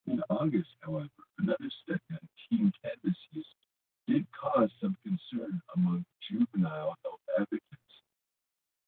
In 0.05 0.21
August, 0.29 0.69
however, 0.81 1.09
another 1.39 1.71
study 1.83 2.05
on 2.11 2.19
teen 2.47 2.71
cannabis 2.83 3.17
use 3.31 3.47
did 4.07 4.27
cause 4.31 4.69
some 4.79 4.95
concern 5.01 5.59
among 5.75 6.05
juvenile 6.29 6.95
health 7.03 7.19
advocates. 7.39 7.86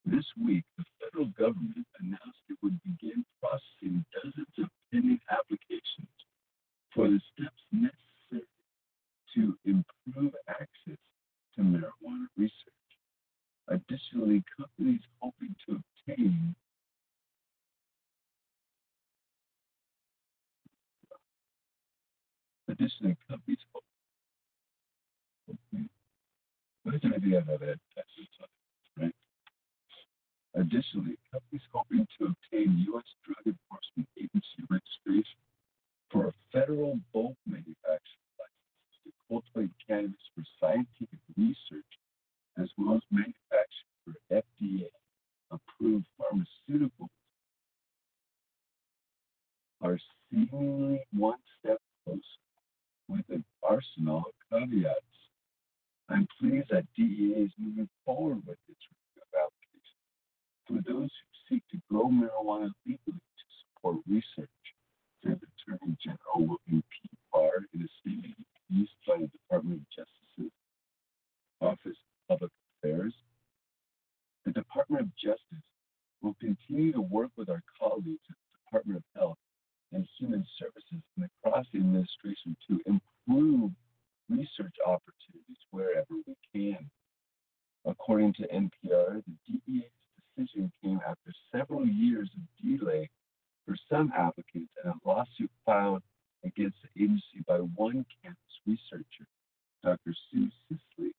This 0.06 0.24
week, 0.40 0.64
the 0.78 0.84
federal 1.00 1.26
government 1.36 1.84
announced 1.98 2.38
it 2.48 2.56
would 2.62 2.80
begin 2.84 3.24
processing 3.42 4.04
dozens 4.14 4.46
of 4.58 4.70
pending 4.92 5.18
applications 5.28 6.14
for 6.94 7.08
the 7.08 7.20
steps 7.34 7.60
necessary 7.72 8.46
to 9.34 9.58
improve 9.64 10.32
access 10.48 11.00
to 11.56 11.62
marijuana 11.62 12.26
research. 12.36 12.54
Additionally, 13.66 14.44
companies 14.56 15.00
hoping 15.20 15.56
to 15.66 15.82
obtain 16.08 16.54
additionally 22.68 23.16
companies 23.28 23.58
hoping 23.72 23.88
what 26.84 26.94
is 26.94 27.00
the 27.00 27.14
idea 27.16 27.38
of 27.38 27.46
that? 27.46 27.80
Additionally, 30.56 31.18
companies 31.30 31.66
hoping 31.70 32.06
to 32.18 32.32
obtain 32.32 32.78
U.S. 32.88 33.04
Drug 33.24 33.44
Enforcement 33.44 34.08
Agency 34.16 34.64
registration 34.70 35.40
for 36.10 36.28
a 36.28 36.34
federal 36.50 36.98
bulk 37.12 37.36
manufacturing 37.46 38.32
license 38.40 38.96
to 39.04 39.12
cultivate 39.28 39.70
cannabis 39.86 40.24
for 40.34 40.42
scientific 40.58 41.20
research 41.36 41.92
as 42.56 42.68
well 42.78 42.96
as 42.96 43.02
manufacture 43.10 43.90
for 44.04 44.14
FDA 44.32 44.88
approved 45.50 46.06
pharmaceuticals 46.18 47.08
are 49.82 49.98
seemingly 50.30 51.04
one 51.12 51.38
step 51.60 51.78
closer 52.04 52.20
with 53.08 53.24
an 53.28 53.44
arsenal 53.62 54.24
of 54.26 54.34
caveats. 54.50 55.00
I'm 56.08 56.26
pleased 56.40 56.68
that 56.70 56.86
DEA 56.96 57.44
is 57.44 57.50
moving 57.58 57.88
forward 58.04 58.42
with 58.46 58.58
its 58.68 58.80
for 60.66 60.74
those 60.82 61.10
who 61.10 61.54
seek 61.56 61.62
to 61.70 61.80
grow 61.88 62.08
marijuana 62.08 62.70
legally 62.84 63.20
to 63.20 63.44
support 63.62 63.98
research. 64.08 64.50
The 65.22 65.32
Attorney 65.32 65.96
General 66.02 66.38
William 66.38 66.82
P. 66.90 67.10
Barr, 67.32 67.66
in 67.72 67.82
a 67.82 67.88
statement 68.00 68.34
used 68.68 68.92
by 69.06 69.18
the 69.18 69.28
Department 69.28 69.80
of 69.80 69.86
Justice's 69.90 70.52
Office 71.60 71.96
of 71.96 72.28
Public 72.28 72.50
Affairs, 72.82 73.14
the 74.44 74.52
Department 74.52 75.02
of 75.02 75.16
Justice 75.16 75.66
will 76.22 76.36
continue 76.40 76.92
to 76.92 77.00
work 77.00 77.30
with 77.36 77.48
our 77.48 77.62
colleagues 77.80 78.26
at 78.30 78.36
the 78.36 78.58
Department 78.64 78.98
of 78.98 79.04
Health 79.20 79.38
and 79.92 80.06
Human 80.18 80.44
Services 80.58 81.02
and 81.16 81.28
across 81.44 81.66
the 81.72 81.78
administration 81.78 82.56
to 82.68 82.80
improve 82.86 83.70
research 84.28 84.74
opportunities 84.84 85.62
wherever 85.70 86.14
we 86.26 86.34
can. 86.52 86.90
According 87.84 88.34
to 88.34 88.48
NPR, 88.48 89.22
the 89.24 89.60
DEA 89.66 89.88
decision 90.36 90.72
came 90.82 91.00
after 91.06 91.32
several 91.52 91.86
years 91.86 92.28
of 92.36 92.78
delay 92.78 93.08
for 93.66 93.76
some 93.90 94.12
applicants 94.16 94.70
and 94.82 94.92
a 94.92 95.08
lawsuit 95.08 95.50
filed 95.64 96.02
against 96.44 96.76
the 96.82 97.02
agency 97.02 97.42
by 97.46 97.58
one 97.58 98.04
campus 98.22 98.38
researcher, 98.66 99.26
Dr. 99.82 100.14
Sue 100.30 100.48
Sisley, 100.68 101.12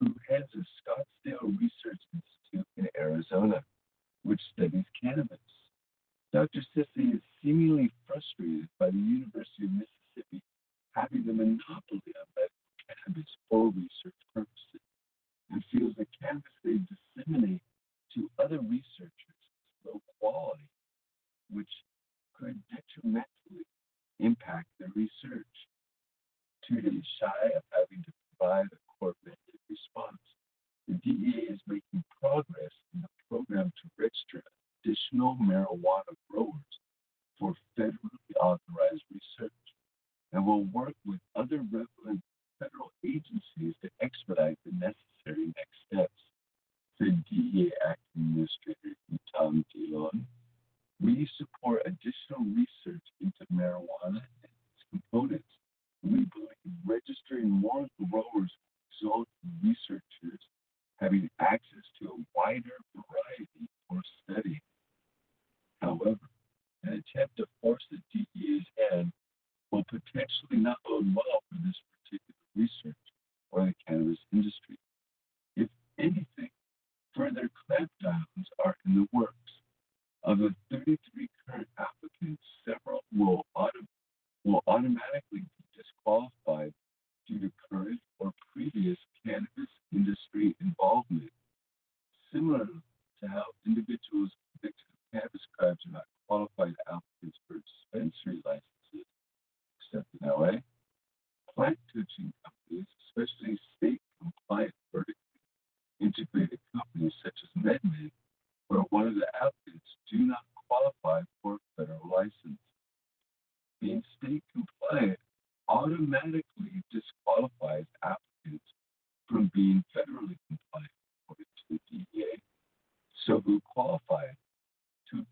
who 0.00 0.14
heads 0.28 0.48
the 0.54 0.64
Scottsdale 0.82 1.58
Research 1.58 2.00
Institute 2.12 2.66
in 2.76 2.88
Arizona, 2.98 3.62
which 4.24 4.40
studies 4.52 4.84
cannabis. 5.02 5.38
Dr. 6.32 6.60
Sisley 6.74 7.14
is 7.14 7.22
seemingly 7.42 7.90
frustrated 8.06 8.68
by 8.78 8.90
the 8.90 8.98
University 8.98 9.64
of 9.64 9.70
Mississippi 9.72 10.42
having 10.92 11.24
the 11.26 11.32
monopoly 11.32 12.05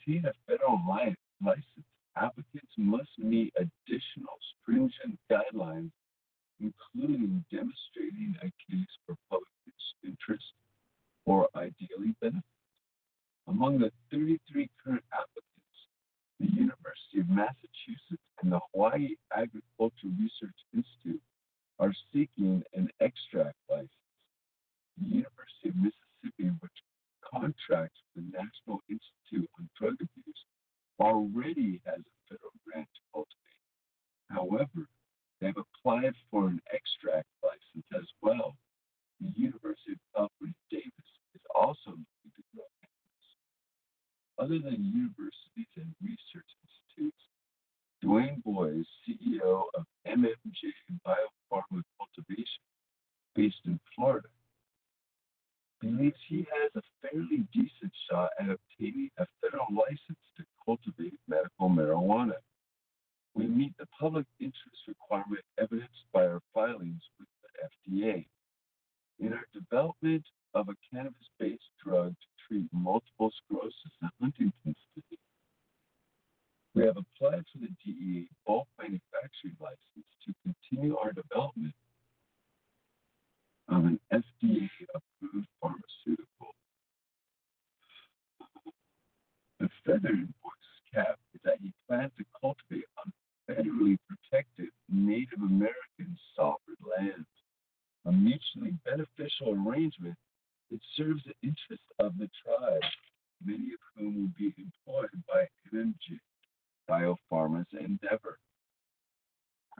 Argentina, 0.06 0.32
Federal 0.46 0.74
online. 0.74 1.16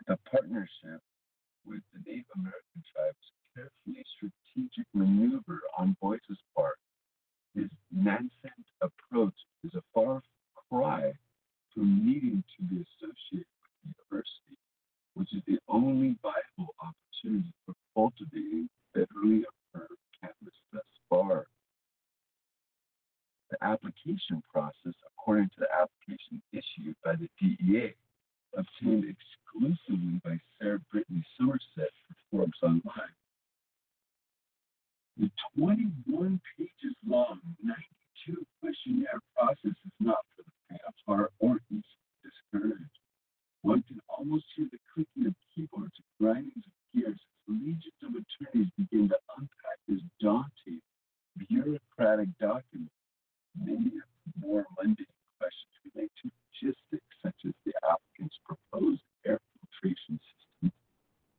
The 0.06 0.18
partnership 0.30 1.00
with 1.64 1.80
the 1.92 2.00
Native 2.04 2.26
American 2.36 2.82
tribes 2.92 3.24
carefully 3.54 4.04
strategic 4.16 4.86
maneuver 4.92 5.60
on 5.78 5.96
Boyce's 6.00 6.38
part. 6.54 6.76
His 7.54 7.70
nascent 7.90 8.66
approach 8.82 9.34
is 9.64 9.72
a 9.74 9.82
far 9.94 10.22
cry 10.68 11.12
from 11.72 12.04
needing 12.04 12.44
to 12.56 12.64
be 12.64 12.84
associated 12.84 13.46
with 13.62 13.72
the 13.80 13.94
university, 13.96 14.58
which 15.14 15.32
is 15.32 15.42
the 15.46 15.58
only 15.68 16.16
viable 16.20 16.74
opportunity 16.80 17.52
for 17.64 17.74
cultivating 17.94 18.68
federally 18.94 19.42
affirmed 19.48 19.98
campus 20.20 20.54
thus 20.70 20.82
far. 21.08 21.46
The 23.50 23.56
application 23.64 24.42
process, 24.52 24.94
according 25.16 25.48
to 25.54 25.60
the 25.60 25.68
application 25.72 26.42
issued 26.52 26.96
by 27.04 27.14
the 27.16 27.28
DEA, 27.40 27.94
obtained 28.56 29.04
exclusively 29.04 30.20
by 30.24 30.38
Sara 30.58 30.80
Brittany 30.90 31.24
Somerset 31.38 31.90
for 32.06 32.14
Forbes 32.30 32.58
Online. 32.62 33.14
The 35.16 35.30
21 35.56 36.40
pages 36.58 36.96
long, 37.06 37.40
92 37.62 38.44
questionnaire 38.60 39.20
process 39.36 39.76
is 39.86 39.92
not 40.00 40.18
for 40.36 40.42
the 40.42 40.52
faint 40.68 40.82
of 40.86 40.94
heart 41.06 41.32
or 41.38 41.60
easily 41.70 41.84
discouraged. 42.24 42.98
One 43.62 43.82
can 43.88 44.00
almost 44.08 44.44
hear 44.56 44.66
the 44.72 44.78
clicking 44.92 45.26
of 45.26 45.34
keyboards 45.54 45.94
and 45.96 46.10
grindings 46.20 46.64
of 46.66 46.74
gears 46.94 47.14
as 47.14 47.20
legions 47.48 48.00
of 48.02 48.12
attorneys 48.18 48.70
begin 48.76 49.08
to 49.08 49.18
unpack 49.38 49.78
this 49.88 50.00
daunting 50.20 50.82
bureaucratic 51.48 52.28
document. 52.40 52.90
Many 53.58 53.98
of 53.98 54.08
more 54.40 54.66
mundane 54.76 55.06
questions 55.38 55.74
relate 55.94 56.12
to 56.22 56.30
logistics 56.62 57.13
such 57.24 57.40
as 57.48 57.54
the 57.64 57.72
applicant's 57.88 58.36
proposed 58.44 59.00
air 59.24 59.40
filtration 59.56 60.20
system, 60.20 60.72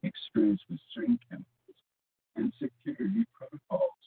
experience 0.01 0.61
with 0.69 0.79
certain 0.93 1.19
chemicals, 1.29 1.79
and 2.35 2.51
security 2.57 3.23
protocols. 3.37 4.01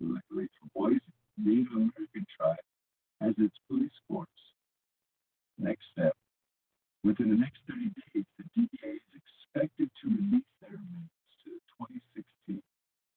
Luckily 0.00 0.50
for 0.58 0.66
Boise, 0.74 1.00
Native 1.38 1.70
American 1.70 2.26
tribe 2.36 2.66
has 3.20 3.34
its 3.38 3.54
police 3.70 3.94
force. 4.08 4.42
Next 5.58 5.86
step. 5.94 6.16
Within 7.04 7.30
the 7.30 7.38
next 7.38 7.62
30 7.70 7.94
days, 8.14 8.26
the 8.38 8.44
DEA 8.54 8.98
is 8.98 9.14
expected 9.14 9.90
to 10.02 10.10
release 10.10 10.50
their 10.60 10.74
amendments 10.74 11.14
to 11.46 11.54
the 11.54 11.62
2016 12.50 12.62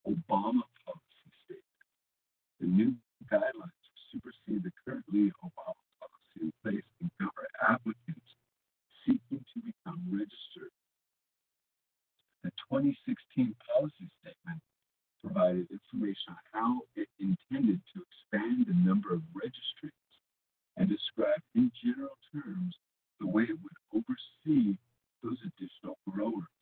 Obama 0.06 0.62
policy 0.86 1.30
statement. 1.46 1.90
The 2.62 2.70
new 2.70 2.94
guidelines 3.26 3.86
supersede 4.14 4.62
the 4.62 4.72
currently 4.86 5.34
Obama 5.42 5.82
in 6.42 6.52
place 6.64 6.86
to 7.02 7.10
cover 7.20 7.48
applicants 7.68 8.30
seeking 9.06 9.44
to 9.54 9.60
become 9.62 10.02
registered. 10.12 10.74
The 12.44 12.52
2016 12.72 13.56
policy 13.74 14.10
statement 14.22 14.62
provided 15.24 15.68
information 15.72 16.38
on 16.38 16.44
how 16.54 16.82
it 16.96 17.10
intended 17.20 17.82
to 17.94 18.04
expand 18.06 18.68
the 18.68 18.78
number 18.78 19.14
of 19.14 19.22
registrants 19.34 20.06
and 20.78 20.90
described 20.90 21.44
in 21.56 21.72
general 21.84 22.18
terms 22.32 22.76
the 23.20 23.28
way 23.28 23.44
it 23.44 23.58
would 23.58 23.80
oversee 23.94 24.78
those 25.24 25.38
additional 25.42 25.98
growers. 26.10 26.62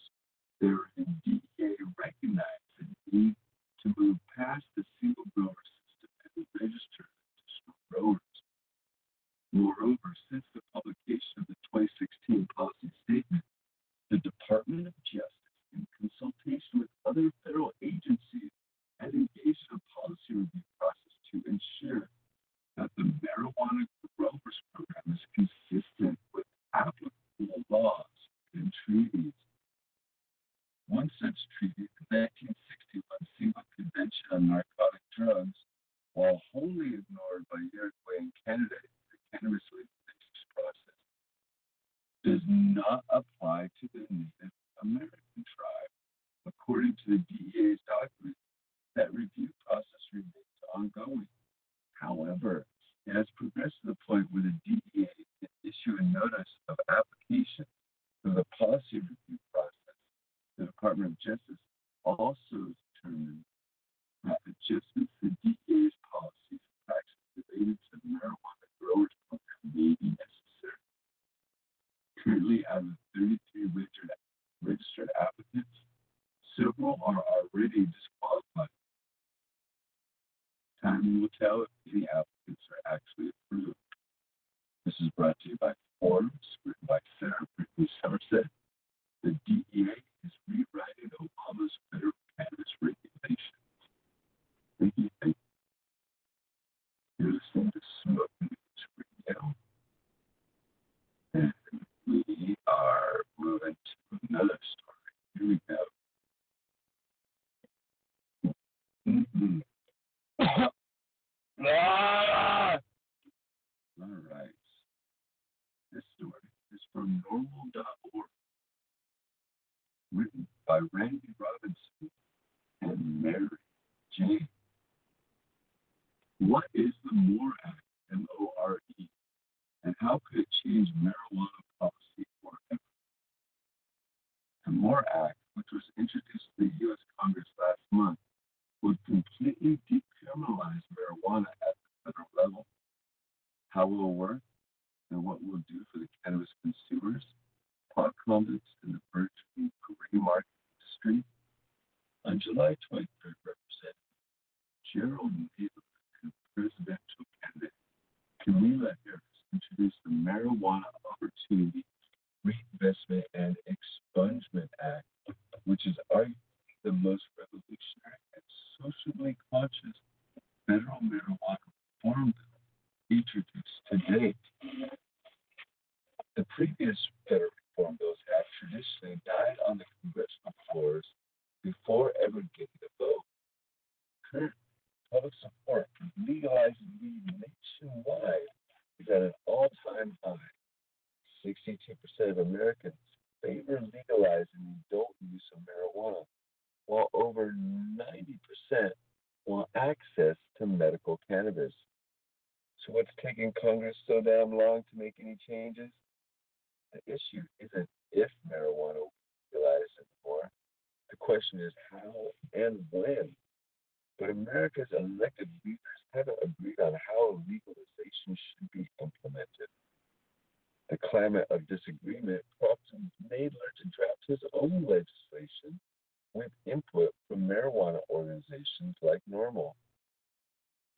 There, 0.62 0.88
DEA 1.26 1.76
recognized 2.00 2.70
the 2.80 2.88
need 3.12 3.36
to 3.84 3.94
move 3.98 4.18
past 4.38 4.64
the 4.78 4.84
single 5.02 5.26
grower 5.36 5.53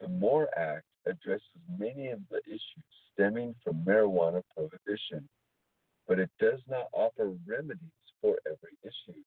The 0.01 0.10
MORE 0.10 0.49
Act 0.58 0.86
addresses 1.05 1.47
many 1.77 2.10
of 2.10 2.19
the 2.29 2.41
issues 2.47 2.84
stemming 3.13 3.55
from 3.63 3.86
marijuana 3.86 4.43
prohibition, 4.53 5.29
but 6.08 6.19
it 6.19 6.29
does 6.39 6.60
not 6.67 6.89
offer 6.91 7.31
remedies 7.45 7.79
for 8.21 8.38
every 8.45 8.77
issue. 8.84 9.21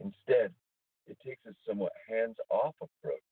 Instead, 0.00 0.52
it 1.06 1.18
takes 1.24 1.44
a 1.46 1.54
somewhat 1.66 1.92
hands 2.08 2.36
off 2.50 2.74
approach, 2.80 3.22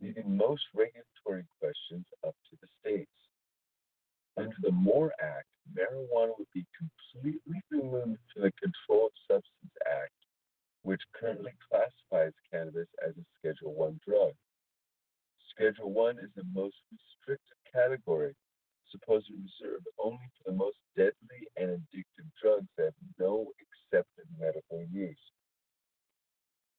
leaving 0.00 0.36
most 0.36 0.62
regulatory 0.74 1.44
questions 1.60 2.06
up 2.26 2.34
to 2.50 2.56
the 2.60 2.68
states. 2.80 3.10
Under 4.36 4.56
the 4.62 4.72
MORE 4.72 5.12
Act, 5.20 5.48
marijuana 5.76 6.32
would 6.38 6.50
be 6.54 6.64
completely 6.78 7.62
removed 7.70 8.20
from 8.32 8.42
the 8.42 8.52
Controlled 8.52 9.12
Substance 9.28 9.76
Act, 9.86 10.12
which 10.82 11.02
currently 11.12 11.52
classifies 11.68 12.32
cannabis 12.50 12.88
as 13.06 13.14
a 13.16 13.24
Schedule 13.38 13.74
1 13.74 14.00
drug. 14.06 14.32
Schedule 15.54 15.92
One 15.92 16.18
is 16.18 16.30
the 16.34 16.44
most 16.54 16.76
restricted 16.90 17.56
category, 17.72 18.34
supposedly 18.90 19.36
reserved 19.36 19.86
only 20.02 20.28
for 20.36 20.50
the 20.50 20.56
most 20.56 20.76
deadly 20.96 21.46
and 21.56 21.70
addictive 21.70 22.28
drugs 22.40 22.68
that 22.76 22.84
have 22.84 22.94
no 23.18 23.52
accepted 23.60 24.24
medical 24.38 24.84
use. 24.90 25.16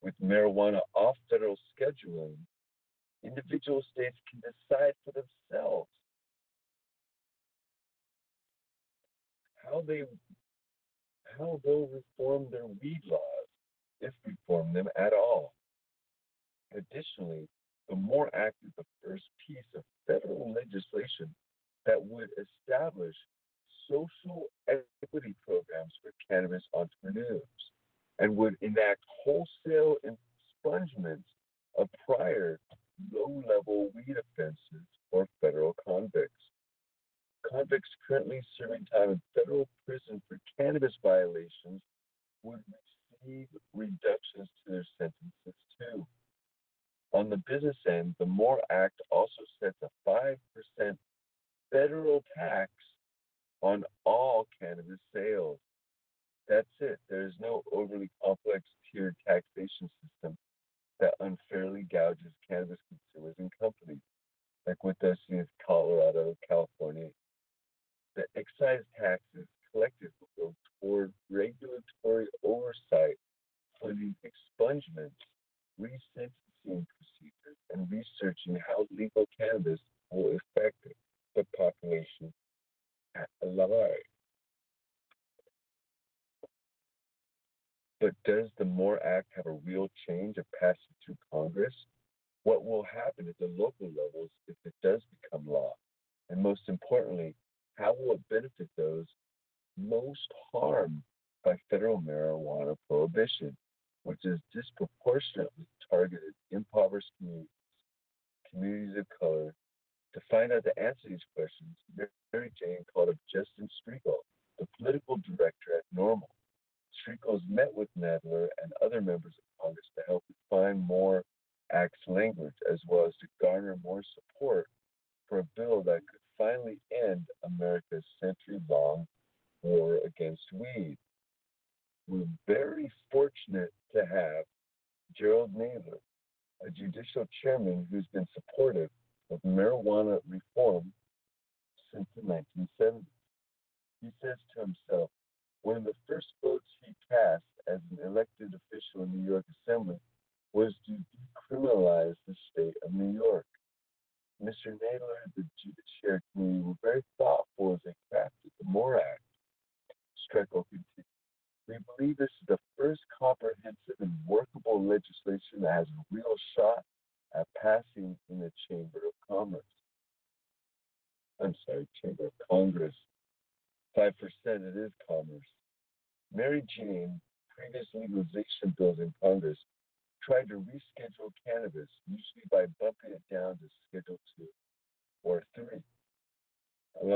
With 0.02 0.14
marijuana 0.22 0.80
off 0.96 1.16
federal 1.30 1.58
scheduling, 1.72 2.36
individual 3.24 3.84
states 3.94 4.18
can 4.30 4.42
decide 4.42 4.94
for 5.06 5.12
themselves 5.12 5.90
how 9.64 9.84
they 9.88 10.04
how 11.38 11.60
they'll 11.64 11.88
reform 11.88 12.48
their 12.52 12.68
weed 12.68 13.02
laws, 13.06 13.48
if 14.02 14.14
reform 14.26 14.74
them 14.74 14.88
at 14.96 15.14
all. 15.14 15.54
Additionally, 16.76 17.48
the 17.89 17.96
MORE 17.96 18.30
Act 18.34 18.56
is 18.65 18.72
the 18.78 18.86
first 19.04 19.24
piece 19.46 19.58
of 19.76 19.84
federal 20.08 20.54
legislation 20.54 21.34
that 21.86 22.04
would 22.04 22.30
establish 22.38 23.15
social 23.89 24.46
equity 24.67 25.36
programs 25.46 25.93
for 26.02 26.12
cannabis 26.30 26.63
entrepreneurs 26.74 27.41
and 28.19 28.36
would 28.36 28.56
enact 28.62 29.02
wholesale 29.24 29.98
expungements 30.06 31.26
of 31.78 31.89
prior 32.06 32.60
low 33.12 33.43
level 33.48 33.89
weed 33.96 34.15
offenses 34.17 34.88
for 35.12 35.28
federal 35.41 35.76
convicts. 35.86 36.32
Convicts 37.50 37.89
currently 38.08 38.41
serving 38.58 38.86
time 38.93 39.12
in 39.12 39.22
federal 39.36 39.67
prison 39.86 40.22
for 40.28 40.39
cannabis 40.58 40.93
violations 41.04 41.82
would 42.43 42.63
receive 43.26 43.48
reductions 43.74 44.48
to 44.65 44.72
their 44.72 44.86
sentences 44.98 45.56
too. 45.78 46.06
On 47.13 47.30
the 47.30 47.38
business 47.38 47.78
end, 47.88 48.15
the 48.17 48.26
MORE 48.26 48.62
Act 48.71 48.99
also 49.12 49.43
sets 49.62 49.78
a 49.84 50.10
5% 50.10 50.38
federal 51.71 52.23
tax 52.36 52.71
on 53.62 53.84
all 54.04 54.47
cannabis 54.60 54.99
sales. 55.13 55.60
That's 56.47 56.67
it. 56.80 56.99
There 57.10 57.26
is 57.26 57.34
no 57.39 57.63
overly 57.71 58.10
complex 58.23 58.63
tiered 58.91 59.15
taxation 59.28 59.89
system 60.02 60.38
that 60.99 61.13
unfairly 61.19 61.86
gouges 61.91 62.34
cannabis 62.47 62.80
consumers 62.89 63.36
and 63.38 63.52
companies, 63.60 64.02
like 64.65 64.84
what 64.84 64.97
does 64.99 65.17
in 65.30 65.47
Colorado, 65.65 66.36
California. 66.47 67.10
The 68.15 68.23
excise 68.36 68.84
taxes 68.99 69.47
collected 69.71 70.12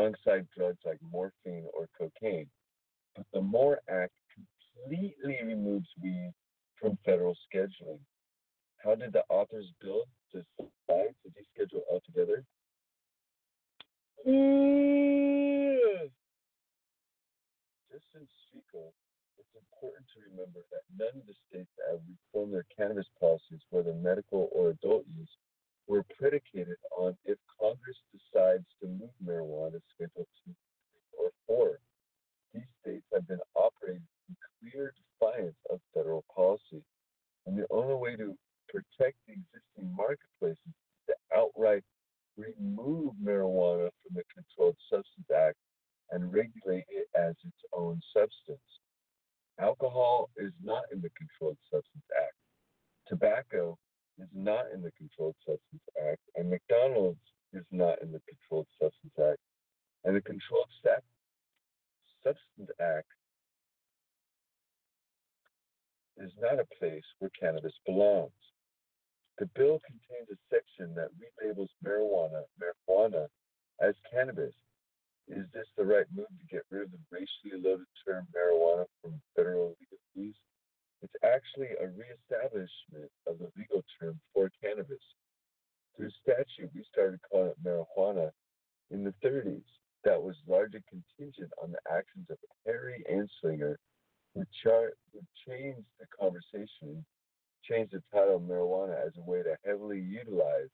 alongside 0.07 0.47
drugs 0.55 0.79
like 0.85 0.99
morphine 1.11 1.65
or 1.73 1.87
cocaine. 1.97 2.47
But 3.15 3.25
the 3.33 3.41
MORE 3.41 3.79
Act 3.89 4.13
completely 4.33 5.39
removes 5.43 5.87
weed 6.01 6.33
from 6.79 6.97
federal 7.05 7.35
scheduling. 7.47 7.99
How 8.77 8.95
did 8.95 9.13
the 9.13 9.23
authors 9.29 9.65
build 9.81 10.07
decide 10.31 11.15
to 11.23 11.29
deschedule 11.29 11.81
altogether? 11.91 12.43
Justin 17.91 18.27
Strekal, 18.27 18.91
it's 19.39 19.55
important 19.55 20.05
to 20.13 20.21
remember 20.29 20.59
that 20.71 20.83
none 20.97 21.19
of 21.19 21.25
the 21.25 21.33
states 21.49 21.69
that 21.77 21.91
have 21.91 22.01
reformed 22.07 22.53
their 22.53 22.65
cannabis 22.75 23.07
policies, 23.19 23.61
whether 23.71 23.93
medical 23.93 24.49
or 24.51 24.69
adult 24.69 25.05
use, 25.17 25.31
were 25.87 26.03
predicated 26.19 26.75
on 26.97 27.17
if 27.25 27.37
Congress 27.59 27.97
decides 28.11 28.65
to 28.81 28.87
move 28.87 29.09
marijuana 29.25 29.73
to 29.73 29.81
Schedule 29.95 30.27
2 30.45 30.53
or 31.17 31.31
4. 31.47 31.79
These 32.53 32.63
states 32.81 33.05
have 33.13 33.27
been 33.27 33.39
operating 33.55 34.03
in 34.29 34.35
clear 34.59 34.93
defiance 35.19 35.55
of 35.69 35.79
federal 35.93 36.23
policy. 36.33 36.83
And 37.45 37.57
the 37.57 37.65
only 37.71 37.95
way 37.95 38.15
to 38.17 38.35
protect 38.67 39.15
the 39.25 39.33
existing 39.33 39.95
marketplaces 39.95 40.59
is 40.67 40.73
to 41.07 41.15
outright 41.35 41.83
remove 42.35 43.13
marijuana 43.23 43.89
from 44.03 44.15
the 44.15 44.23
Controlled 44.33 44.77
Substance 44.89 45.31
Act 45.33 45.57
and 46.11 46.31
regulate 46.33 46.85
it 46.89 47.07
as 47.15 47.35
its 47.43 47.63
own 47.73 48.01
substance. 48.13 48.59
Alcohol 49.59 50.29
is 50.37 50.51
not 50.61 50.83
in 50.91 51.01
the 51.01 51.09
Controlled 51.17 51.57
Substance 51.71 52.05
Act. 52.15 52.35
Tobacco 53.07 53.77
is 54.19 54.27
not 54.33 54.65
in 54.73 54.81
the 54.81 54.91
Controlled 54.97 55.35
Substance 55.45 55.83
Act, 56.09 56.21
and 56.35 56.49
McDonald's 56.49 57.19
is 57.53 57.65
not 57.71 58.01
in 58.01 58.11
the 58.11 58.21
Controlled 58.27 58.67
Substance 58.81 59.13
Act. 59.19 59.39
And 60.03 60.15
the 60.15 60.21
Controlled 60.21 60.69
Substance 62.23 62.71
Act 62.81 63.07
is 66.17 66.31
not 66.41 66.59
a 66.59 66.65
place 66.79 67.03
where 67.19 67.31
cannabis 67.39 67.73
belongs. 67.85 68.31
The 69.37 69.49
bill 69.55 69.79
contains 69.85 70.29
a 70.31 70.37
section 70.49 70.95
that 70.95 71.09
relabels 71.21 71.69
marijuana, 71.85 72.41
marijuana 72.57 73.27
as 73.79 73.93
cannabis. 74.11 74.53
Is 75.27 75.45
this 75.53 75.67
the 75.77 75.85
right 75.85 76.07
move 76.15 76.27
to 76.27 76.45
get 76.49 76.63
rid 76.71 76.83
of 76.83 76.91
the 76.91 76.97
racially 77.11 77.61
loaded 77.61 77.85
term 78.07 78.25
marijuana 78.33 78.85
from 79.01 79.21
federal 79.35 79.75
legal 79.79 79.99
use? 80.15 80.35
It's 81.03 81.13
actually 81.23 81.69
a 81.79 81.87
reestablishment 81.93 83.11
blatantly 99.87 99.99
utilized 99.99 100.71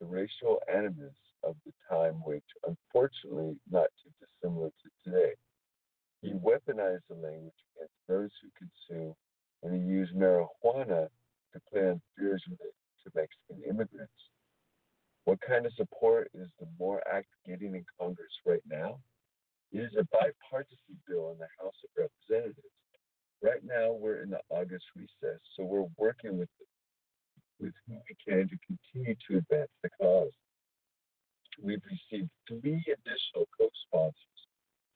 the 0.00 0.06
racial 0.06 0.60
animus 0.72 1.14
of 1.42 1.56
the 1.64 1.72
time, 1.88 2.14
which 2.24 2.44
unfortunately 2.66 3.56
not 3.70 3.88
too 4.02 4.10
dissimilar 4.20 4.68
to 4.68 5.10
today. 5.10 5.32
He 6.80 6.86
weaponized 6.86 7.00
the 7.08 7.14
language 7.14 7.52
against 7.76 7.94
those 8.08 8.30
who 8.40 8.48
consume, 8.88 9.14
and 9.62 9.88
use 9.88 10.10
marijuana 10.16 11.08
to 11.52 11.60
play 11.70 11.88
on 11.88 12.00
fears 12.16 12.42
related 12.46 12.74
to 13.04 13.10
Mexican 13.14 13.62
immigrants. 13.68 14.12
What 15.24 15.40
kind 15.40 15.66
of 15.66 15.72
support 15.74 16.30
is 16.34 16.48
the 16.58 16.66
MORE 16.78 17.02
Act 17.12 17.28
getting 17.46 17.74
in 17.74 17.84
Congress 17.98 18.32
right 18.46 18.62
now? 18.68 18.98
It 19.72 19.80
is 19.80 19.92
a 19.98 20.04
bipartisan 20.04 20.98
bill 21.06 21.32
in 21.32 21.38
the 21.38 21.48
House 21.58 21.76
of 21.84 21.90
Representatives. 21.96 22.66
Right 23.42 23.62
now, 23.64 23.92
we're 23.92 24.22
in 24.22 24.30
the 24.30 24.40
August 24.50 24.84
recess, 24.96 25.40
so 25.56 25.64
we're 25.64 25.88
working 25.96 26.38
with 26.38 26.48
with 27.60 27.74
whom 27.86 28.00
we 28.08 28.16
can 28.26 28.48
to 28.48 28.56
continue 28.66 29.14
to 29.28 29.36
advance 29.36 29.70
the 29.82 29.90
cause. 30.00 30.32
We've 31.62 31.82
received 31.84 32.30
three 32.48 32.82
additional 32.88 33.46
co-sponsors 33.56 34.29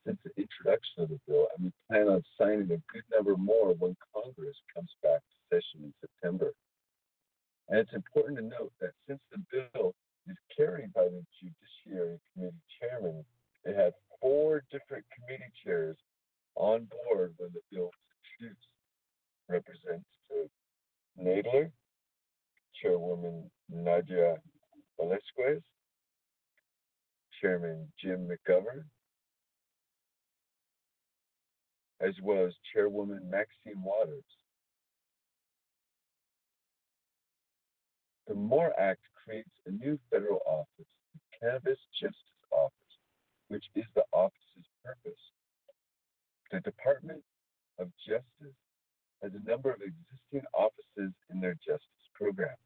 since 0.06 0.18
the 0.24 0.30
introduction 0.36 1.02
of 1.02 1.08
the 1.08 1.20
bill, 1.26 1.46
and 1.56 1.66
we 1.66 1.72
plan 1.88 2.08
on 2.08 2.22
signing 2.38 2.70
a 2.70 2.92
good 2.92 3.04
number 3.12 3.36
more 3.36 3.74
when 3.74 3.96
Congress 4.12 4.56
comes 4.74 4.90
back 5.02 5.20
to 5.20 5.56
session 5.56 5.84
in 5.84 5.94
September. 6.00 6.52
And 7.68 7.78
it's 7.78 7.94
important 7.94 8.36
to 8.38 8.44
note 8.44 8.72
that 8.80 8.92
since 9.08 9.20
the 9.32 9.38
bill 9.50 9.94
is 10.28 10.36
carried 10.54 10.92
by 10.92 11.04
the 11.04 11.24
Judiciary 11.40 12.18
Committee 12.32 12.62
chairman, 12.80 13.24
it 13.64 13.76
had 13.76 13.94
four 14.20 14.62
different 14.70 15.04
committee 15.14 15.52
chairs 15.64 15.96
on 16.54 16.86
board 17.08 17.34
when 17.38 17.50
the 17.52 17.60
bill 17.72 17.84
was 17.84 17.92
introduced. 18.40 18.68
Representative 19.48 20.50
Nadler, 21.20 21.70
Chairwoman 22.80 23.50
Nydia 23.72 24.36
Velázquez, 24.98 25.62
Chairman 27.40 27.88
Jim 28.00 28.28
McGovern, 28.28 28.84
as 32.04 32.14
well 32.22 32.44
as 32.46 32.52
Chairwoman 32.72 33.28
Maxine 33.30 33.82
Waters. 33.82 34.24
The 38.26 38.34
MORE 38.34 38.78
Act 38.78 39.00
creates 39.24 39.50
a 39.66 39.70
new 39.70 39.98
federal 40.10 40.40
office, 40.46 40.90
the 41.12 41.20
Cannabis 41.40 41.78
Justice 42.00 42.44
Office, 42.50 42.94
which 43.48 43.64
is 43.74 43.84
the 43.94 44.04
office's 44.12 44.68
purpose. 44.84 45.20
The 46.50 46.60
Department 46.60 47.22
of 47.78 47.90
Justice 48.06 48.56
has 49.22 49.32
a 49.32 49.48
number 49.48 49.70
of 49.70 49.80
existing 49.80 50.46
offices 50.52 51.12
in 51.30 51.40
their 51.40 51.56
justice 51.66 52.08
programs. 52.14 52.56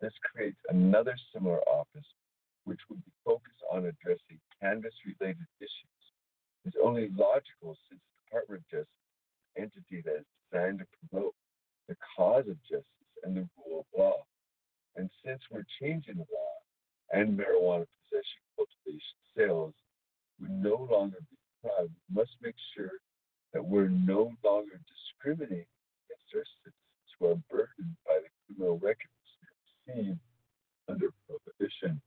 This 0.00 0.12
creates 0.22 0.60
another 0.68 1.16
similar 1.32 1.60
office 1.62 2.06
which 2.64 2.80
would 2.90 3.02
be 3.04 3.12
focused 3.24 3.62
on 3.72 3.86
addressing 3.86 4.40
cannabis 4.60 4.94
related 5.06 5.46
issues. 5.60 6.00
It's 6.64 6.76
only 6.82 7.08
logical 7.16 7.76
since 7.88 8.00
Department 8.26 8.62
of 8.62 8.70
Justice 8.70 8.96
entity 9.56 10.02
that 10.04 10.20
is 10.20 10.26
designed 10.50 10.78
to 10.80 10.86
promote 11.08 11.34
the 11.88 11.96
cause 12.16 12.44
of 12.48 12.60
justice 12.62 13.12
and 13.24 13.36
the 13.36 13.48
rule 13.56 13.80
of 13.80 13.98
law. 13.98 14.26
And 14.96 15.10
since 15.24 15.40
we're 15.50 15.66
changing 15.80 16.16
the 16.16 16.26
law 16.32 16.54
and 17.12 17.38
marijuana 17.38 17.86
possession, 18.04 18.42
cultivation, 18.56 19.16
sales 19.36 19.74
would 20.40 20.50
no 20.50 20.88
longer 20.90 21.18
be 21.30 21.36
crime, 21.62 21.88
we 21.88 22.14
must 22.14 22.32
make 22.42 22.56
sure 22.76 22.92
that 23.52 23.64
we're 23.64 23.88
no 23.88 24.32
longer 24.44 24.80
discriminating 24.88 25.66
against 26.08 26.34
our 26.34 26.44
citizens 26.60 27.08
who 27.18 27.26
are 27.26 27.40
burdened 27.50 27.96
by 28.06 28.18
the 28.20 28.30
criminal 28.44 28.78
records 28.78 29.28
they 29.86 30.02
receive 30.02 30.16
under 30.88 31.08
prohibition. 31.26 32.00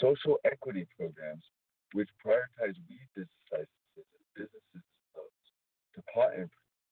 Social 0.00 0.38
equity 0.44 0.86
programs, 0.98 1.44
which 1.92 2.08
prioritize 2.24 2.76
weed 2.88 3.08
business 3.14 3.28
businesses 4.34 4.84
loans 5.16 5.46
to 5.94 6.02
pot 6.12 6.34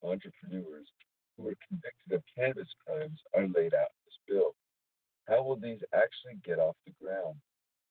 entrepreneurs 0.02 0.88
who 1.36 1.48
are 1.48 1.58
convicted 1.68 2.12
of 2.12 2.22
cannabis 2.34 2.68
crimes, 2.84 3.18
are 3.34 3.46
laid 3.48 3.74
out 3.74 3.90
in 3.90 4.00
this 4.04 4.20
bill. 4.28 4.54
How 5.28 5.42
will 5.42 5.56
these 5.56 5.80
actually 5.94 6.42
get 6.44 6.58
off 6.58 6.76
the 6.84 6.92
ground? 7.00 7.38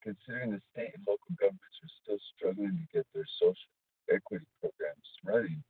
Considering 0.03 0.51
the 0.51 0.61
state 0.73 0.93
and 0.93 1.05
local 1.07 1.33
governments 1.39 1.79
are 1.81 1.97
still 2.03 2.21
struggling 2.35 2.73
to 2.73 2.87
get 2.93 3.05
their 3.13 3.27
social 3.39 3.71
equity 4.09 4.45
programs 4.59 5.09
running, 5.23 5.63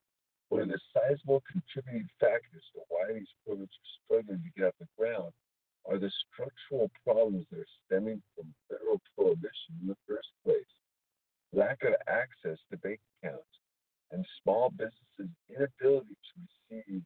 one 0.50 0.68
of 0.68 0.70
the 0.70 0.80
sizable 0.92 1.44
contributing 1.48 2.08
factors 2.20 2.66
to 2.76 2.82
why 2.90 3.14
these 3.14 3.32
programs 3.46 3.72
are 3.72 3.96
struggling 4.04 4.44
to 4.44 4.52
get 4.56 4.68
off 4.68 4.80
the 4.80 4.88
ground 4.98 5.32
are 5.88 5.98
the 5.98 6.12
structural 6.28 6.92
problems 7.04 7.46
that 7.50 7.60
are 7.60 7.76
stemming 7.86 8.22
from 8.36 8.54
federal 8.70 9.02
prohibition 9.16 9.80
in 9.82 9.88
the 9.88 9.98
first 10.08 10.30
place. 10.44 10.74
Lack 11.54 11.84
of 11.84 11.96
access 12.08 12.60
to 12.70 12.78
bank 12.78 13.00
accounts 13.20 13.61
and 14.12 14.26
small 14.44 14.70
businesses' 14.72 15.36
inability 15.50 16.16
to 16.16 16.78
receive 16.78 17.02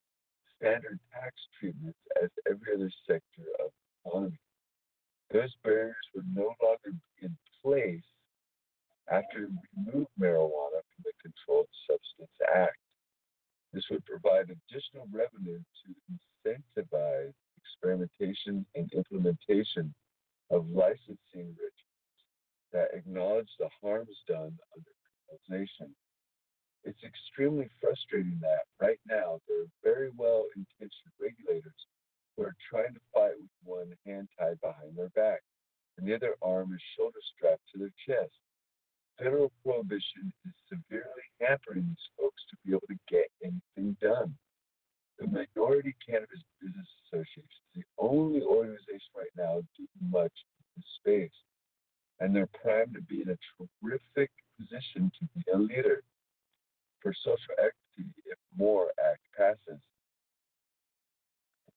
standard 0.58 1.00
tax 1.14 1.34
treatments 1.60 2.00
as 2.22 2.30
every 2.50 2.74
other 2.76 2.92
sector 3.08 3.46
of 3.64 3.70
the 3.72 4.10
economy. 4.10 4.40
Those 5.32 5.54
barriers 5.64 5.96
would 6.16 6.28
no 6.34 6.54
longer 6.62 6.92
be 6.92 7.26
in 7.26 7.38
place 7.64 8.04
after 9.12 9.48
we 9.48 9.58
remove 9.86 10.08
marijuana 10.20 10.82
from 10.82 11.04
the 11.04 11.14
Controlled 11.22 11.68
Substance 11.90 12.38
Act. 12.54 12.78
This 13.74 13.84
would 13.92 14.06
provide 14.06 14.50
additional 14.50 15.08
revenue 15.12 15.60
to 15.60 16.48
incentivize 16.48 17.34
experimentation 17.58 18.66
and 18.76 18.92
implementation 18.94 19.94
of 20.50 20.70
licensing 20.70 21.54
regimes 21.58 22.22
that 22.72 22.94
acknowledge 22.94 23.50
the 23.60 23.70
harms 23.82 24.16
done 24.28 24.58
under 24.76 24.92
criminalization. 25.02 25.90
It's 26.86 27.04
extremely 27.04 27.70
frustrating 27.82 28.40
that 28.42 28.66
right 28.80 29.00
now 29.10 29.42
there 29.48 29.64
are 29.64 29.74
very 29.84 30.12
well 30.16 30.46
intentioned 30.56 31.14
regulators 31.20 31.88
who 32.36 32.44
are 32.44 32.56
trying 32.70 32.94
to 32.94 33.00
fight 33.14 33.34
with 33.40 33.50
one 33.64 33.92
hand 34.06 34.30
tied 34.40 34.62
behind 34.62 34.96
their 34.96 35.10
back 35.10 35.42
and 35.98 36.08
the 36.08 36.16
other 36.16 36.36
arm 36.42 36.74
is 36.74 36.82
shoulder 36.98 37.20
strapped 37.36 37.64
to 37.74 37.80
their 37.80 37.94
chest. 38.06 38.34
Federal 39.18 39.52
prohibition 39.64 40.34
is 40.46 40.54
severely 40.68 41.26
hampering 41.40 41.88
these 41.88 42.10
folks 42.20 42.44
to 42.50 42.58
be 42.66 42.72
able 42.72 42.88
to 42.88 43.00
get 43.08 43.32
anything 43.42 43.96
done. 44.02 44.36
The 45.20 45.28
Minority 45.28 45.96
Cannabis 46.06 46.44
Business 46.62 46.88
Association 47.08 47.44
is 47.76 47.82
the 47.82 47.84
only 47.98 48.42
organization 48.42 49.16
right 49.16 49.32
now 49.38 49.64
doing 49.78 50.12
much 50.12 50.34
in 50.36 50.66
this 50.76 50.90
space, 51.00 51.38
and 52.20 52.36
they're 52.36 52.52
primed 52.62 52.94
to 52.96 53.02
be 53.02 53.22
in 53.22 53.30
a 53.30 53.40
terrific 53.56 54.30
position 54.60 55.10
to 55.18 55.26
be 55.34 55.44
a 55.54 55.58
leader 55.58 56.04
for 57.06 57.14
social 57.24 57.54
equity 57.60 58.10
if 58.26 58.40
MORE 58.58 58.90
Act 58.98 59.22
passes. 59.38 59.80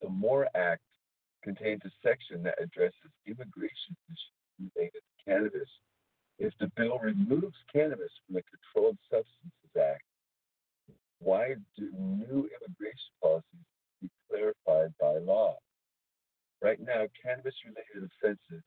The 0.01 0.09
MORE 0.09 0.49
Act 0.55 0.81
contains 1.45 1.83
a 1.85 1.91
section 2.03 2.43
that 2.45 2.55
addresses 2.59 3.12
immigration 3.26 3.93
issues 4.09 4.72
related 4.74 5.03
to 5.05 5.31
cannabis. 5.31 5.68
If 6.39 6.55
the 6.59 6.72
bill 6.76 6.99
removes 6.99 7.57
cannabis 7.70 8.09
from 8.24 8.37
the 8.37 8.43
Controlled 8.49 8.97
Substances 9.11 9.76
Act, 9.76 10.03
why 11.18 11.57
do 11.76 11.91
new 11.93 12.49
immigration 12.49 13.12
policies 13.22 13.68
be 14.01 14.09
clarified 14.31 14.95
by 14.99 15.18
law? 15.18 15.57
Right 16.62 16.81
now, 16.81 17.05
cannabis 17.22 17.55
related 17.66 18.09
offenses 18.16 18.64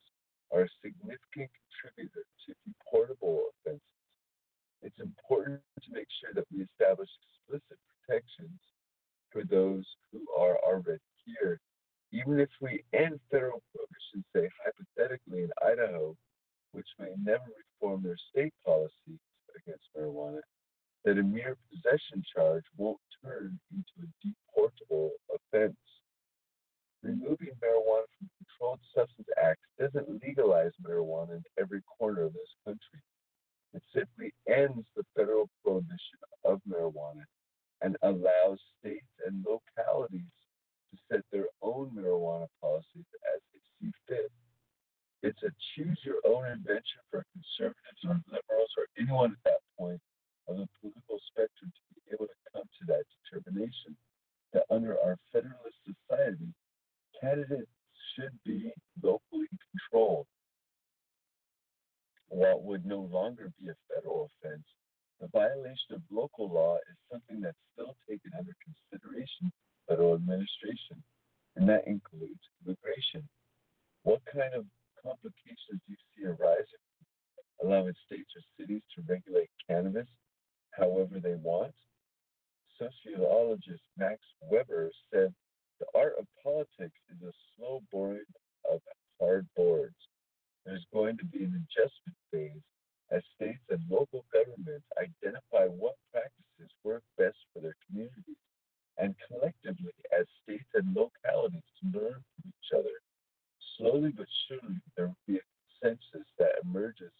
Slowly 103.92 104.14
but 104.16 104.26
surely, 104.48 104.80
there 104.96 105.08
will 105.08 105.26
be 105.28 105.36
a 105.36 105.44
consensus 105.68 106.26
that 106.38 106.64
emerges 106.64 107.12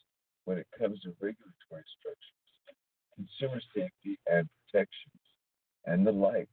when 0.47 0.57
it 0.57 0.67
comes 0.73 0.99
to 1.01 1.13
regulatory 1.21 1.85
structures, 2.01 2.49
consumer 3.15 3.61
safety 3.77 4.17
and 4.25 4.49
protections, 4.57 5.21
and 5.85 6.07
the 6.07 6.13
like. 6.13 6.49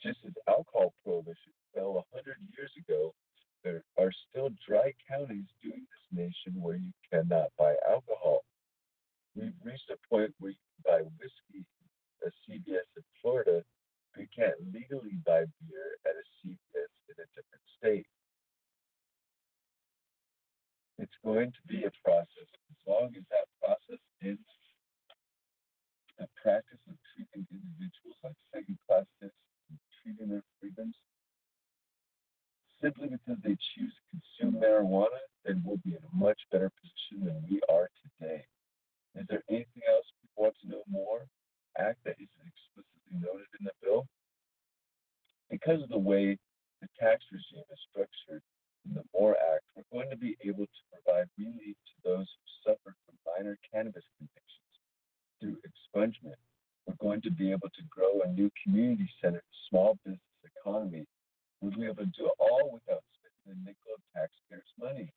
Just 0.00 0.20
as 0.26 0.32
alcohol 0.46 0.94
prohibition 1.02 1.50
fell 1.74 1.98
a 1.98 2.14
hundred 2.14 2.36
years 2.56 2.70
ago, 2.78 3.14
there 3.64 3.82
are 3.98 4.12
still 4.30 4.50
dry 4.62 4.94
counties 5.10 5.50
doing 5.60 5.82
this 5.82 6.06
nation 6.14 6.62
where 6.62 6.76
you 6.76 6.92
cannot 7.10 7.50
buy 7.58 7.74
alcohol. 7.90 8.44
We've 9.34 9.58
reached 9.64 9.90
a 9.90 9.98
point 10.08 10.30
where 10.38 10.52
you 10.52 10.62
can 10.70 10.82
buy 10.86 11.02
whiskey 11.18 11.66
at 12.24 12.32
CVS 12.46 12.86
in 12.94 13.02
Florida, 13.20 13.64
but 14.14 14.22
you 14.22 14.28
can't 14.30 14.54
legally 14.72 15.18
buy 15.26 15.42
beer 15.66 15.98
at 16.06 16.14
a 16.14 16.24
CVS 16.38 16.94
in 17.10 17.16
a 17.18 17.26
different 17.34 17.66
state. 17.76 18.06
It's 20.98 21.18
going 21.24 21.50
to 21.50 21.62
be 21.66 21.84
a 21.84 21.92
process. 22.04 22.48
As 22.70 22.80
long 22.86 23.10
as 23.16 23.24
that 23.30 23.50
process 23.58 24.02
ends, 24.22 24.46
the 26.18 26.28
practice 26.40 26.78
of 26.86 26.94
treating 27.14 27.46
individuals 27.50 28.18
like 28.22 28.38
second 28.54 28.78
class 28.86 29.06
citizens, 29.18 29.34
and 29.70 29.78
treating 30.02 30.28
their 30.30 30.46
freedoms 30.60 30.94
simply 32.84 33.08
because 33.08 33.40
they 33.42 33.56
choose 33.74 33.90
to 33.90 34.02
consume 34.12 34.60
marijuana, 34.60 35.18
then 35.44 35.62
we'll 35.64 35.80
be 35.82 35.96
in 35.96 36.04
a 36.04 36.14
much 36.14 36.38
better 36.52 36.70
position 36.78 37.24
than 37.24 37.42
we 37.48 37.58
are 37.72 37.88
today. 38.04 38.44
Is 39.16 39.26
there 39.28 39.42
anything 39.48 39.82
else 39.88 40.04
people 40.20 40.44
want 40.44 40.54
to 40.62 40.68
know 40.68 40.84
more? 40.86 41.26
Act 41.78 41.98
that 42.04 42.20
isn't 42.20 42.46
explicitly 42.46 43.18
noted 43.18 43.48
in 43.58 43.64
the 43.64 43.74
bill? 43.82 44.06
Because 45.50 45.82
of 45.82 45.88
the 45.88 45.98
way 45.98 46.38
the 46.82 46.88
tax 47.00 47.24
regime 47.32 47.64
is 47.72 47.80
structured 47.90 48.42
the 48.92 49.04
MORE 49.14 49.36
Act, 49.54 49.64
we're 49.74 49.88
going 49.90 50.10
to 50.10 50.16
be 50.16 50.36
able 50.44 50.66
to 50.66 50.82
provide 50.92 51.28
relief 51.38 51.76
to 51.76 51.96
those 52.04 52.28
who 52.28 52.70
suffered 52.70 52.94
from 53.06 53.16
minor 53.24 53.56
cannabis 53.72 54.04
convictions 54.18 54.74
through 55.40 55.56
expungement. 55.64 56.36
We're 56.86 57.00
going 57.00 57.22
to 57.22 57.30
be 57.30 57.50
able 57.50 57.72
to 57.72 57.82
grow 57.88 58.20
a 58.20 58.28
new 58.28 58.50
community 58.62 59.08
centered 59.22 59.48
small 59.70 59.96
business 60.04 60.20
economy. 60.44 61.06
We'll 61.60 61.72
be 61.72 61.86
able 61.86 62.04
to 62.04 62.12
do 62.12 62.26
it 62.26 62.36
all 62.38 62.68
without 62.72 63.00
spending 63.16 63.64
a 63.64 63.68
nickel 63.68 63.96
of 63.96 64.02
taxpayers' 64.12 64.68
money. 64.76 65.08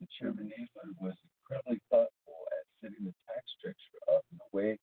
The 0.00 0.06
Chairman 0.18 0.52
Eastland 0.52 0.96
was 1.00 1.16
incredibly 1.40 1.80
thoughtful 1.88 2.40
at 2.52 2.64
setting 2.84 3.04
the 3.04 3.16
tax 3.24 3.48
structure 3.56 4.00
up 4.12 4.24
in 4.32 4.38
a 4.40 4.48
way 4.56 4.78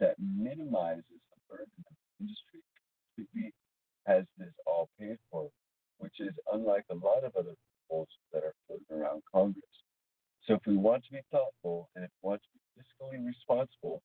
that 0.00 0.18
minimizes 0.18 1.06
the 1.06 1.38
burden 1.46 1.70
of 1.86 1.94
the 1.94 2.26
industry. 2.26 2.62
Has 4.06 4.24
this 4.38 4.50
all 4.66 4.88
paid 4.98 5.18
for, 5.30 5.50
which 6.00 6.18
is 6.18 6.32
unlike 6.52 6.84
a 6.90 6.94
lot 6.94 7.24
of 7.24 7.36
other 7.36 7.54
proposals 7.88 8.08
that 8.32 8.42
are 8.42 8.54
floating 8.66 9.00
around 9.02 9.22
Congress. 9.32 9.64
So 10.46 10.54
if 10.54 10.60
we 10.66 10.76
want 10.76 11.04
to 11.04 11.12
be 11.12 11.20
thoughtful 11.30 11.88
and 11.94 12.04
if 12.04 12.10
we 12.22 12.28
want 12.28 12.42
to 12.42 12.48
be 12.54 12.82
fiscally 12.82 13.24
responsible, 13.24 14.02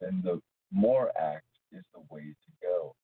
then 0.00 0.22
the 0.24 0.40
MORE 0.72 1.12
Act 1.20 1.44
is 1.72 1.84
the 1.92 2.00
way 2.08 2.22
to 2.22 2.52
go. 2.62 2.94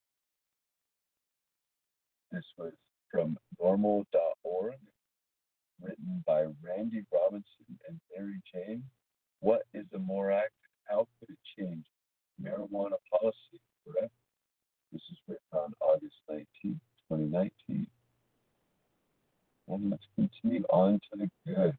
This 2.31 2.45
was 2.57 2.73
from 3.11 3.37
norml.org, 3.61 4.75
written 5.83 6.25
by 6.27 6.45
Randy 6.63 7.05
Robinson 7.13 7.79
and 7.89 7.99
Merry 8.17 8.41
Jane. 8.53 8.83
What 9.41 9.63
is 9.75 9.85
the 9.93 9.99
MORE 9.99 10.33
Act? 10.33 10.53
How 10.85 11.07
could 11.19 11.31
it 11.31 11.39
change 11.59 11.85
marijuana 12.43 12.97
policy? 13.11 13.61
Correct? 13.85 14.13
This 14.93 15.03
is 15.11 15.19
written 15.27 15.43
on 15.53 15.73
August 15.81 16.15
19, 16.31 16.47
2019. 17.11 17.87
And 19.69 19.91
let's 19.91 20.03
continue 20.17 20.65
on 20.79 20.95
to 21.13 21.19
the 21.19 21.31
goods. 21.55 21.79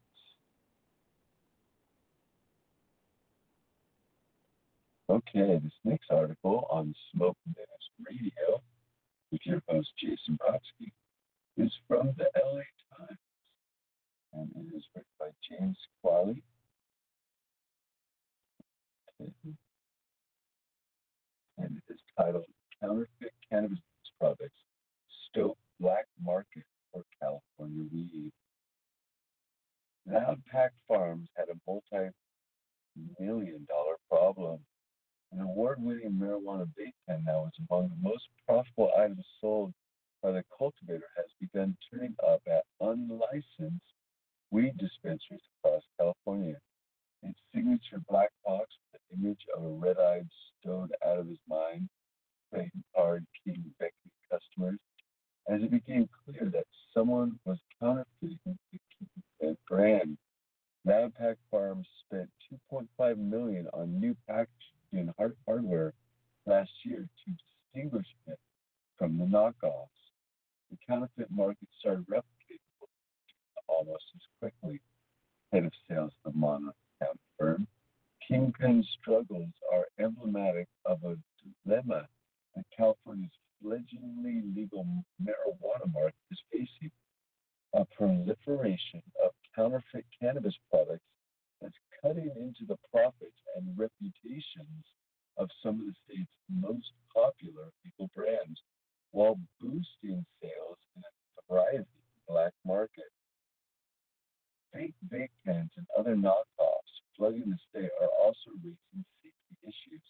Fake 104.72 104.94
vape 105.08 105.30
pens 105.44 105.70
and 105.76 105.86
other 105.98 106.14
knockoffs 106.14 107.02
flooding 107.16 107.50
the 107.50 107.58
state 107.68 107.90
are 108.00 108.08
also 108.20 108.50
raising 108.62 109.04
safety 109.22 109.56
issues. 109.62 110.02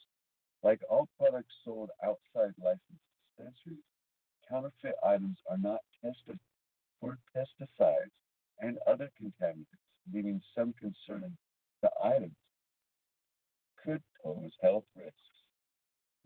Like 0.63 0.81
all 0.91 1.09
products 1.19 1.55
sold 1.65 1.91
outside 2.05 2.55
licensed 2.63 3.05
dispensaries, 3.37 3.85
counterfeit 4.49 4.97
items 5.05 5.39
are 5.51 5.59
not 5.59 5.81
tested 6.03 6.39
for 7.01 7.19
pesticides 7.35 8.13
and 8.61 8.79
other 8.87 9.11
contaminants, 9.21 9.67
leaving 10.13 10.43
some 10.55 10.75
concerning 10.75 11.37
the 11.83 11.91
items 12.05 12.37
could 13.83 14.03
pose 14.23 14.53
health 14.61 14.85
risks. 14.95 15.17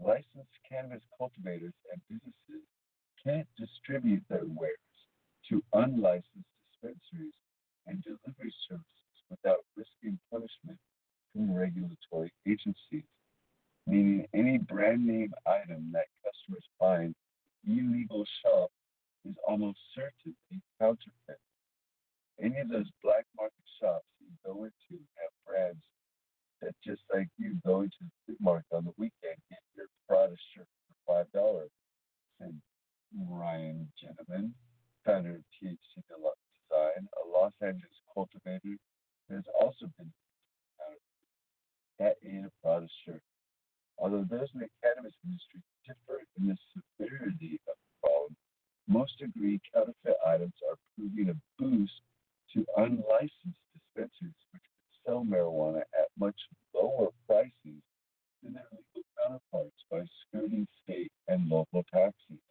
Licensed 0.01 0.59
cannabis 0.69 1.03
cultivators 1.17 1.75
and 1.93 2.03
businesses 2.09 2.67
can't 3.23 3.47
distribute 3.57 4.25
their 4.29 4.45
wares 4.45 4.77
to 5.49 5.63
unlicensed 5.73 6.51
dispensaries 6.73 7.35
and 7.87 8.03
delivery 8.03 8.55
services 8.69 9.17
without 9.31 9.65
risking 9.77 10.19
punishment 10.31 10.79
from 11.33 11.53
regulatory 11.53 12.33
agencies, 12.47 13.05
meaning 13.87 14.27
any 14.35 14.59
brand 14.59 15.07
name 15.07 15.33
item 15.47 15.91
that 15.93 16.07
customers 16.25 16.65
find 16.79 17.15
illegal 17.67 18.25
shop 18.43 18.71
is 19.25 19.35
almost 19.47 19.79
certainly 19.95 20.37
counterfeit. 20.81 21.41
Any 22.41 22.59
of 22.59 22.69
those 22.69 22.91
black 23.03 23.25
market 23.37 23.65
shops 23.81 24.07
you 24.21 24.29
go 24.45 24.65
into 24.65 25.03
have 25.17 25.33
brands 25.47 25.83
that 26.61 26.75
just 26.85 27.03
like 27.13 27.29
you 27.39 27.57
go 27.65 27.83
into 27.83 27.97
the 28.01 28.11
supermarket 28.27 28.67
market 28.71 28.77
on 28.77 28.85
the 28.85 28.95
weekend, 28.97 29.37
get 29.51 29.61
your 29.77 29.87
Prada 30.09 30.35
shirt 30.55 30.67
for 30.89 31.15
five 31.15 31.33
dollars. 31.33 31.71
Said 32.41 32.55
Ryan 33.29 33.89
Jennemann, 34.01 34.53
founder 35.05 35.37
of 35.37 35.45
THC 35.63 36.03
Deluxe. 36.09 36.44
Stein, 36.75 37.09
a 37.23 37.29
Los 37.29 37.53
Angeles 37.61 38.03
cultivator 38.13 38.77
has 39.31 39.45
also 39.61 39.87
been 39.99 40.11
at 42.01 42.17
Ada 42.25 42.51
Prada 42.63 42.89
shirt. 43.05 43.23
Although 43.99 44.27
those 44.29 44.49
in 44.55 44.61
the 44.61 44.69
cannabis 44.83 45.15
industry 45.25 45.63
differ 45.87 46.21
in 46.39 46.49
the 46.49 46.57
severity 46.75 47.61
of 47.69 47.77
the 47.79 48.09
problem, 48.09 48.37
most 48.89 49.23
agree 49.23 49.61
counterfeit 49.73 50.17
items 50.27 50.55
are 50.69 50.77
proving 50.97 51.31
a 51.31 51.63
boost 51.63 51.93
to 52.53 52.67
unlicensed 52.77 53.63
dispensaries, 53.73 54.35
which 54.51 54.63
can 54.63 54.91
sell 55.07 55.25
marijuana 55.25 55.83
at 55.95 56.11
much 56.19 56.37
lower 56.75 57.09
prices 57.29 57.83
than 58.43 58.55
their 58.55 58.67
legal 58.73 59.05
counterparts 59.23 59.85
by 59.91 60.03
skirting 60.27 60.67
state 60.83 61.13
and 61.29 61.49
local 61.49 61.85
taxes 61.93 62.43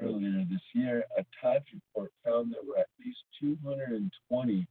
earlier 0.00 0.44
this 0.50 0.62
year, 0.74 1.04
a 1.18 1.24
Times 1.40 1.64
report 1.72 2.12
found 2.24 2.52
there 2.52 2.62
were 2.66 2.78
at 2.78 2.88
least 3.04 3.18
220 3.40 4.66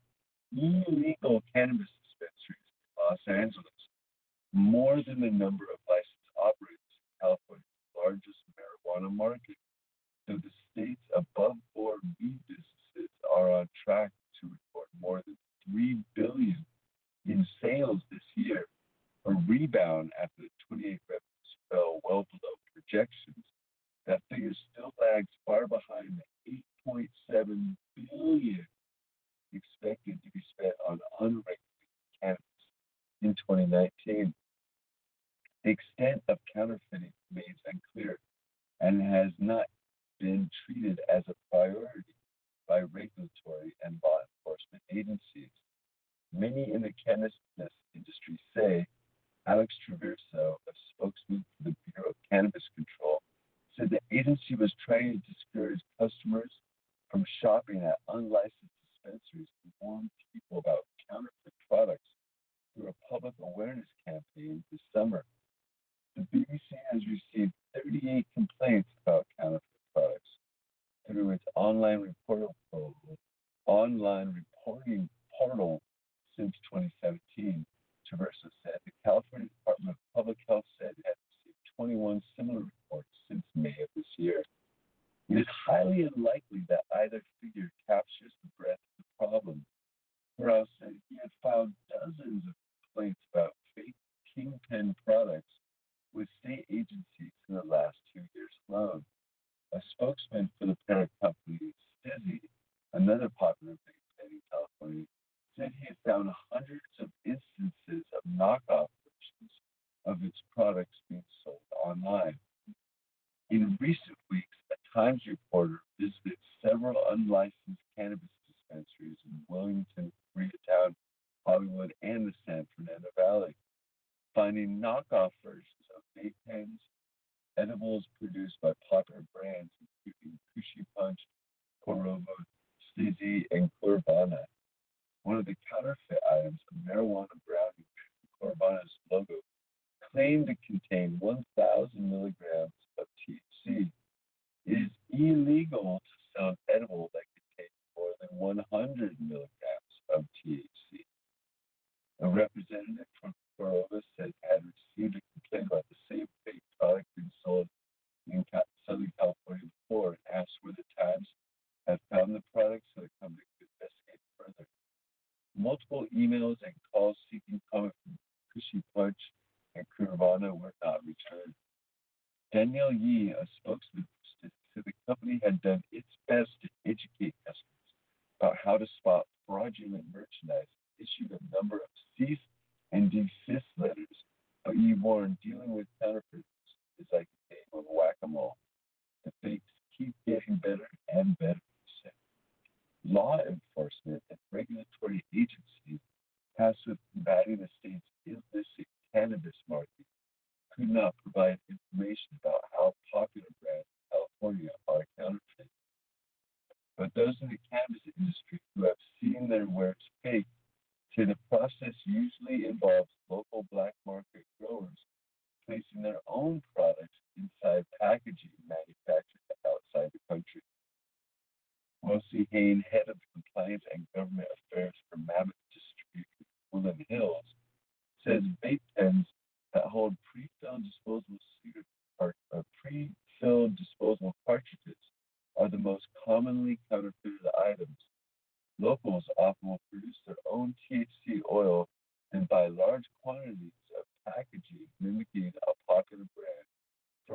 illegal 0.56 1.44
cannabis 1.54 1.88
dispensaries 2.06 2.70
in 2.70 2.94
Los 2.98 3.24
Angeles, 3.28 3.82
more 4.54 5.02
than 5.06 5.20
the 5.20 5.32
number 5.32 5.66
of 5.74 5.80
licensed 5.90 6.32
operators 6.38 6.94
in 7.02 7.12
California's 7.22 7.66
largest 7.96 8.40
marijuana 8.56 9.14
market. 9.14 9.58
So 10.28 10.38
the 10.38 10.52
state's 10.72 11.02
above 11.16 11.58
board 11.76 12.00
weed 12.20 12.40
businesses 12.48 13.12
are 13.36 13.52
on 13.52 13.70
track 13.84 14.12
to 14.42 14.48
report 14.48 14.88
more 15.02 15.24
than 15.26 15.38
3 15.72 15.98
billion 16.16 16.66
in 17.28 17.46
sales 17.62 18.02
this 18.12 18.22
year, 18.36 18.66
a 19.26 19.32
rebound 19.48 20.12
after 20.22 20.44
the 20.44 20.50
28 20.70 21.00
revenues 21.10 21.52
fell 21.72 22.00
well 22.04 22.26
below 22.32 22.54
projections. 22.74 23.35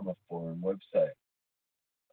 From 0.01 0.09
a 0.09 0.29
foreign 0.31 0.63
website. 0.63 1.13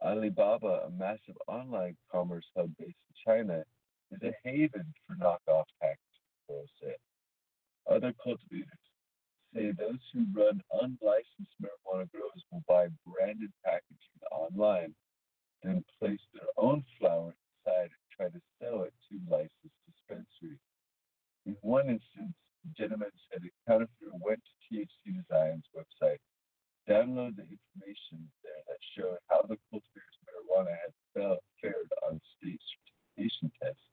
Alibaba, 0.02 0.88
a 0.88 0.90
massive 0.90 1.38
online 1.48 1.96
commerce 2.12 2.44
hub 2.54 2.70
based 2.78 2.98
in 3.08 3.16
China, 3.26 3.64
is 4.12 4.20
a 4.24 4.34
haven 4.44 4.94
for 5.08 5.16
knockoff 5.16 5.64
packaging, 5.80 6.28
Pearl 6.50 6.66
said. 6.82 6.98
Other 7.90 8.14
cultivators 8.22 8.68
say 9.56 9.72
those 9.72 10.04
who 10.12 10.26
run 10.36 10.60
unlicensed 10.74 11.56
marijuana 11.64 12.12
grows 12.12 12.44
will 12.52 12.62
buy 12.68 12.90
branded 13.06 13.54
packaging 13.64 14.20
online, 14.34 14.94
then 15.64 15.82
place 15.98 16.20
their 16.34 16.52
own 16.58 16.84
flower 17.00 17.34
inside 17.56 17.92
and 17.96 18.04
try 18.12 18.28
to 18.28 18.42
sell 18.60 18.84
it 18.84 18.94
to 19.08 19.32
licensed 19.32 19.80
dispensaries. 19.88 20.60
In 21.46 21.56
one 21.62 21.88
instance, 21.88 22.36
the 22.66 22.70
Jennemann 22.78 23.16
said 23.32 23.44
a 23.46 23.72
counterfeiter 23.72 24.12
went 24.20 24.42
to 24.44 24.76
THC 24.76 25.16
Design's 25.16 25.64
website, 25.74 26.20
downloaded 26.90 27.36
the 27.36 27.48
information 27.52 28.32
there 28.44 28.64
that 28.68 28.80
showed 28.96 29.20
how 29.28 29.42
the 29.44 29.58
cultivator's 29.70 30.18
marijuana 30.24 30.72
had 30.72 30.94
fared 31.62 31.92
on 32.08 32.22
state 32.40 32.62
certification 32.64 33.52
tests, 33.62 33.92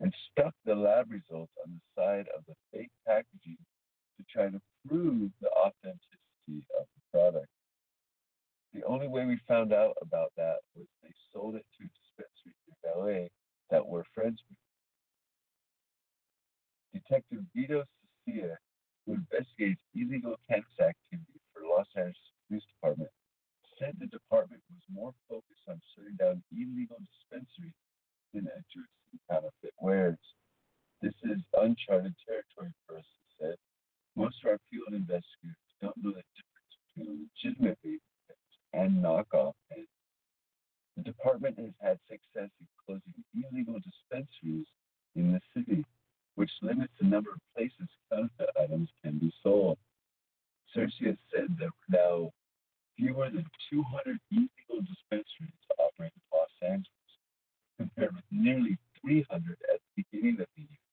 and 0.00 0.14
stuck 0.30 0.54
the 0.64 0.74
lab 0.74 1.10
results 1.10 1.52
on 1.64 1.72
the 1.72 1.80
side 1.96 2.28
of 2.36 2.44
the 2.46 2.54
fake 2.72 2.92
packaging 3.06 3.58
to 4.16 4.22
try 4.32 4.48
to 4.48 4.60
prove 4.86 5.30
the 5.40 5.50
authenticity 5.50 6.62
of 6.78 6.86
the 6.86 7.02
product. 7.12 7.50
The 8.74 8.84
only 8.84 9.08
way 9.08 9.24
we 9.24 9.38
found 9.48 9.72
out 9.72 9.96
about 10.02 10.30
that 10.36 10.58
was 10.76 10.86
they 11.02 11.14
sold 11.32 11.56
it 11.56 11.66
to 11.80 11.88
dispensaries 11.88 12.62
in 12.68 12.74
LA 12.94 13.28
that 13.70 13.86
we're 13.86 14.04
friends 14.14 14.42
with. 14.48 14.58
Detective 17.02 17.42
Vito 17.54 17.84
Ceccia, 18.28 18.56
who 19.06 19.14
investigates 19.14 19.80
illegal 19.94 20.36
cannabis 20.48 20.80
activity 20.80 21.37
Los 21.78 21.86
Angeles 21.94 22.34
Police 22.48 22.66
Department, 22.74 23.10
said 23.78 23.94
the 24.02 24.10
department 24.10 24.60
was 24.66 24.82
more 24.90 25.14
focused 25.30 25.62
on 25.70 25.78
shutting 25.94 26.18
down 26.18 26.42
illegal 26.50 26.98
dispensaries 27.06 27.78
than 28.34 28.50
addressing 28.50 29.22
counterfeit 29.30 29.78
wares. 29.78 30.18
This 31.00 31.14
is 31.22 31.38
uncharted 31.54 32.18
territory 32.26 32.74
for 32.82 32.98
us, 32.98 33.06
he 33.06 33.26
said. 33.38 33.54
Most 34.16 34.42
of 34.42 34.50
our 34.50 34.58
field 34.66 34.90
investigators 34.90 35.70
don't 35.78 35.94
know 36.02 36.10
the 36.10 36.26
difference 36.34 36.74
between 36.90 37.30
legitimate 37.30 37.78
and 38.74 38.98
knockoff 38.98 39.54
pens. 39.70 39.86
The 40.96 41.06
department 41.06 41.62
has 41.62 41.78
had 41.78 41.98
success 42.10 42.50
in 42.58 42.66
closing 42.82 43.22
illegal 43.38 43.78
dispensaries 43.78 44.66
in 45.14 45.30
the 45.30 45.40
city, 45.54 45.86
which 46.34 46.50
limits 46.60 46.92
the 46.98 47.06
number 47.06 47.30
of 47.30 47.38
places 47.54 47.86
counterfeit 48.10 48.50
items 48.58 48.88
can 49.04 49.18
be 49.18 49.32
sold. 49.44 49.78
Ceccia 50.74 51.16
said 51.32 51.56
there 51.58 51.68
were 51.68 51.88
now 51.88 52.30
fewer 52.96 53.30
than 53.30 53.46
200 53.70 54.18
illegal 54.30 54.84
dispensaries 54.84 55.64
operating 55.78 56.20
in 56.20 56.38
Los 56.38 56.50
Angeles, 56.62 57.10
compared 57.78 58.14
with 58.14 58.24
nearly 58.30 58.76
300 59.00 59.58
at 59.72 59.80
the 59.80 60.02
beginning 60.02 60.40
of 60.40 60.46
the 60.56 60.62
year. 60.62 60.84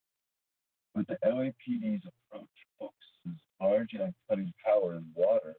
But 0.93 1.07
the 1.07 1.17
LAPD's 1.27 2.05
approach 2.05 2.57
focuses 2.79 3.41
largely 3.59 4.01
on 4.01 4.13
cutting 4.29 4.53
power 4.63 4.93
and 4.93 5.05
water 5.13 5.55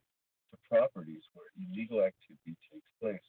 to 0.51 0.57
properties 0.69 1.23
where 1.33 1.45
illegal 1.57 2.01
activity 2.01 2.55
takes 2.71 2.89
place, 3.01 3.27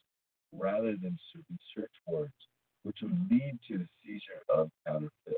rather 0.51 0.95
than 0.97 1.17
serving 1.31 1.59
search 1.75 1.91
warrants, 2.07 2.47
which 2.83 2.97
would 3.01 3.29
lead 3.29 3.59
to 3.67 3.77
the 3.77 3.87
seizure 4.01 4.41
of 4.49 4.71
counterfeit 4.87 5.37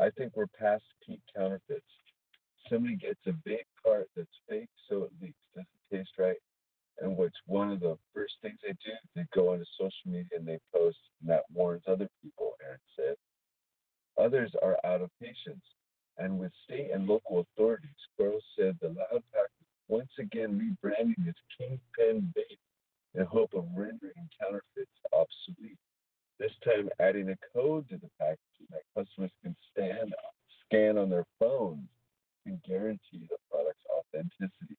I 0.00 0.08
think 0.16 0.32
we're 0.34 0.46
past 0.58 0.84
peak 1.06 1.20
counterfeits. 1.36 1.84
Somebody 2.70 2.96
gets 2.96 3.20
a 3.26 3.32
vape 3.46 3.68
cart 3.84 4.08
that's 4.16 4.28
fake, 4.48 4.70
so 4.88 5.04
it 5.04 5.10
leaks. 5.20 5.36
Doesn't 5.54 5.68
taste 5.92 6.18
right. 6.18 6.38
And 7.00 7.16
what's 7.16 7.36
one 7.46 7.70
of 7.70 7.80
the 7.80 7.98
first 8.14 8.34
things 8.40 8.58
they 8.62 8.72
do? 8.72 8.92
They 9.14 9.26
go 9.34 9.52
onto 9.52 9.64
social 9.78 10.06
media 10.06 10.38
and 10.38 10.46
they 10.46 10.58
post, 10.74 10.98
and 11.20 11.30
that 11.30 11.44
warns 11.52 11.82
other 11.86 12.08
people, 12.22 12.52
Aaron 12.64 12.78
said. 12.96 13.16
Others 14.22 14.52
are 14.62 14.78
out 14.84 15.02
of 15.02 15.10
patience. 15.20 15.64
And 16.18 16.38
with 16.38 16.52
state 16.64 16.90
and 16.92 17.06
local 17.06 17.40
authorities, 17.40 17.90
Squirrel 18.12 18.40
said 18.56 18.78
the 18.80 18.88
Loud 18.88 19.22
Pack 19.32 19.50
is 19.60 19.66
once 19.88 20.10
again 20.18 20.58
rebranding 20.58 21.26
its 21.26 21.38
Kingpin 21.58 22.32
vape 22.36 22.58
in 23.14 23.24
hope 23.26 23.52
of 23.54 23.64
rendering 23.74 24.28
counterfeits 24.40 24.90
obsolete. 25.12 25.78
This 26.40 26.52
time 26.64 26.88
adding 26.98 27.28
a 27.28 27.36
code 27.52 27.86
to 27.90 27.98
the 27.98 28.08
packaging 28.18 28.66
that 28.70 28.80
customers 28.96 29.30
can 29.42 29.54
stand, 29.70 30.14
scan 30.64 30.96
on 30.96 31.10
their 31.10 31.26
phones 31.38 31.86
and 32.46 32.62
guarantee 32.62 33.28
the 33.28 33.36
product's 33.50 33.84
authenticity. 33.92 34.78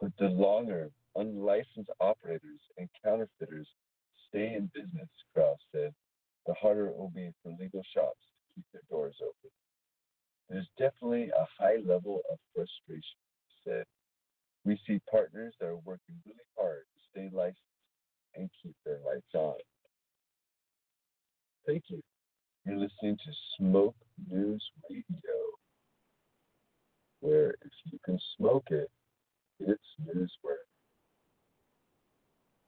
But 0.00 0.10
the 0.18 0.26
longer 0.26 0.90
unlicensed 1.14 1.92
operators 2.00 2.58
and 2.78 2.88
counterfeiters 3.04 3.68
stay 4.28 4.54
in 4.54 4.72
business, 4.74 5.08
Krause 5.32 5.56
said, 5.70 5.94
the 6.46 6.54
harder 6.54 6.88
it 6.88 6.96
will 6.96 7.12
be 7.14 7.30
for 7.44 7.54
legal 7.60 7.84
shops 7.94 8.18
to 8.18 8.54
keep 8.56 8.64
their 8.72 8.82
doors 8.90 9.14
open. 9.22 9.50
There's 10.48 10.68
definitely 10.76 11.30
a 11.30 11.46
high 11.62 11.76
level 11.86 12.22
of 12.28 12.38
frustration, 12.56 13.20
he 13.46 13.70
said. 13.70 13.84
We 14.64 14.80
see 14.84 15.00
partners 15.08 15.54
that 15.60 15.66
are 15.66 15.76
working 15.76 16.16
really 16.26 16.40
hard 16.58 16.82
to 16.82 17.00
stay 17.12 17.30
licensed 17.32 17.60
and 18.34 18.50
keep 18.60 18.74
their 18.84 18.98
lights 19.06 19.32
on. 19.34 19.54
Thank 21.66 21.84
you. 21.88 22.02
You're 22.64 22.76
listening 22.76 23.16
to 23.16 23.32
Smoke 23.56 23.94
News 24.30 24.62
Radio, 24.90 25.06
where 27.20 27.50
if 27.50 27.72
you 27.90 27.98
can 28.04 28.18
smoke 28.36 28.66
it, 28.70 28.88
It's 29.60 29.80
newsworthy. 30.04 30.56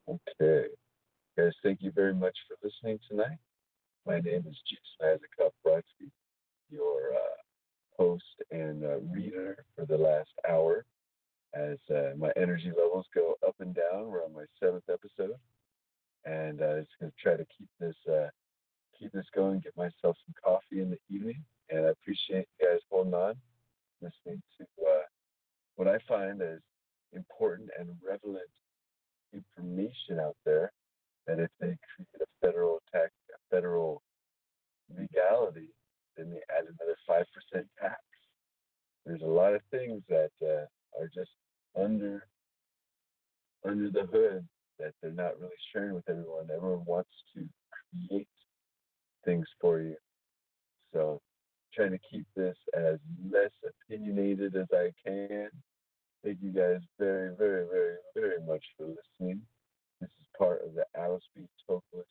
Okay. 0.09 0.69
Guys, 1.37 1.53
thank 1.65 1.83
you 1.83 1.91
very 1.91 2.15
much 2.15 2.37
for 2.47 2.57
listening 2.63 3.01
tonight. 3.09 3.39
My 4.07 4.21
name 4.21 4.45
is 4.49 4.57
Jason 4.69 5.03
Isaac 5.03 5.53
Brodsky, 5.67 6.11
your 6.71 7.15
uh, 7.15 7.99
host 7.99 8.23
and 8.53 8.85
uh, 8.85 8.99
reader 9.13 9.65
for 9.75 9.87
the 9.87 9.97
last 9.97 10.31
hour. 10.49 10.85
As 11.55 11.79
uh, 11.91 12.11
my 12.17 12.31
energy 12.37 12.71
levels 12.77 13.07
go 13.15 13.35
up 13.47 13.57
and 13.59 13.75
down, 13.75 14.07
we're 14.07 14.25
on 14.25 14.33
my 14.35 14.45
seventh 14.61 14.85
episode, 14.89 15.35
and 16.25 16.61
uh, 16.63 16.79
just 16.81 16.91
going 17.01 17.11
to 17.11 17.23
try 17.23 17.37
to 17.37 17.47
keep 17.57 17.69
this 17.81 17.97
uh, 18.09 18.29
keep 18.99 19.13
this 19.13 19.27
going. 19.35 19.61
Get 19.61 19.77
myself 19.77 20.17
some 20.25 20.35
coffee 20.43 20.81
in 20.81 20.91
the 20.91 20.99
evening, 21.15 21.43
and 21.71 21.87
I 21.87 21.91
appreciate 21.91 22.47
you 22.59 22.67
guys 22.67 22.81
holding 22.91 23.15
on, 23.15 23.35
listening 24.01 24.43
to 24.59 24.65
uh, 24.87 25.03
what 25.77 25.89
I 25.89 25.99
find 26.09 26.41
as 26.43 26.61
important 27.13 27.71
and 27.79 27.89
relevant 28.07 28.51
information 29.33 30.21
out 30.21 30.37
there. 30.45 30.73
That 31.27 31.41
if 31.41 31.51
they 31.59 31.77
create 31.95 32.23
a 32.23 32.47
federal 32.47 32.83
tax, 32.93 33.11
a 33.31 33.55
federal 33.55 34.03
legality, 34.91 35.71
then 36.17 36.31
they 36.31 36.41
add 36.55 36.65
another 36.65 36.97
five 37.07 37.25
percent 37.33 37.67
tax. 37.81 38.01
There's 39.07 39.23
a 39.23 39.27
lot 39.27 39.55
of 39.55 39.63
things 39.71 40.03
that 40.09 40.31
uh, 40.43 40.67
are 41.01 41.11
just 41.15 41.31
under 41.77 42.27
under 43.65 43.91
the 43.91 44.07
hood 44.13 44.47
that 44.79 44.93
they're 45.01 45.13
not 45.13 45.41
really 45.41 45.53
sharing 45.73 45.95
with 45.95 46.09
everyone. 46.09 46.49
Everyone 46.55 46.85
wants 46.85 47.11
to 47.35 47.49
create 48.09 48.29
things 49.25 49.47
for 49.61 49.81
you. 49.81 49.97
So 50.93 51.21
trying 51.75 51.91
to 51.91 51.99
keep 52.11 52.27
this 52.37 52.57
as 52.75 52.99
less 53.31 53.51
opinionated 53.89 54.57
as 54.57 54.67
I 54.73 54.93
can. 55.05 55.49
Thank 56.23 56.39
you 56.41 56.53
guys 56.53 56.81
very, 56.99 57.35
very, 57.37 57.67
very, 57.71 57.97
very 58.15 58.41
much 58.47 58.65
for 58.77 58.87
listening. 58.87 59.41
This 60.01 60.11
is 60.21 60.27
part 60.39 60.63
of 60.65 60.75
the 60.75 60.85
Alice 60.99 61.25
B. 61.35 61.43
Toklas 61.69 62.05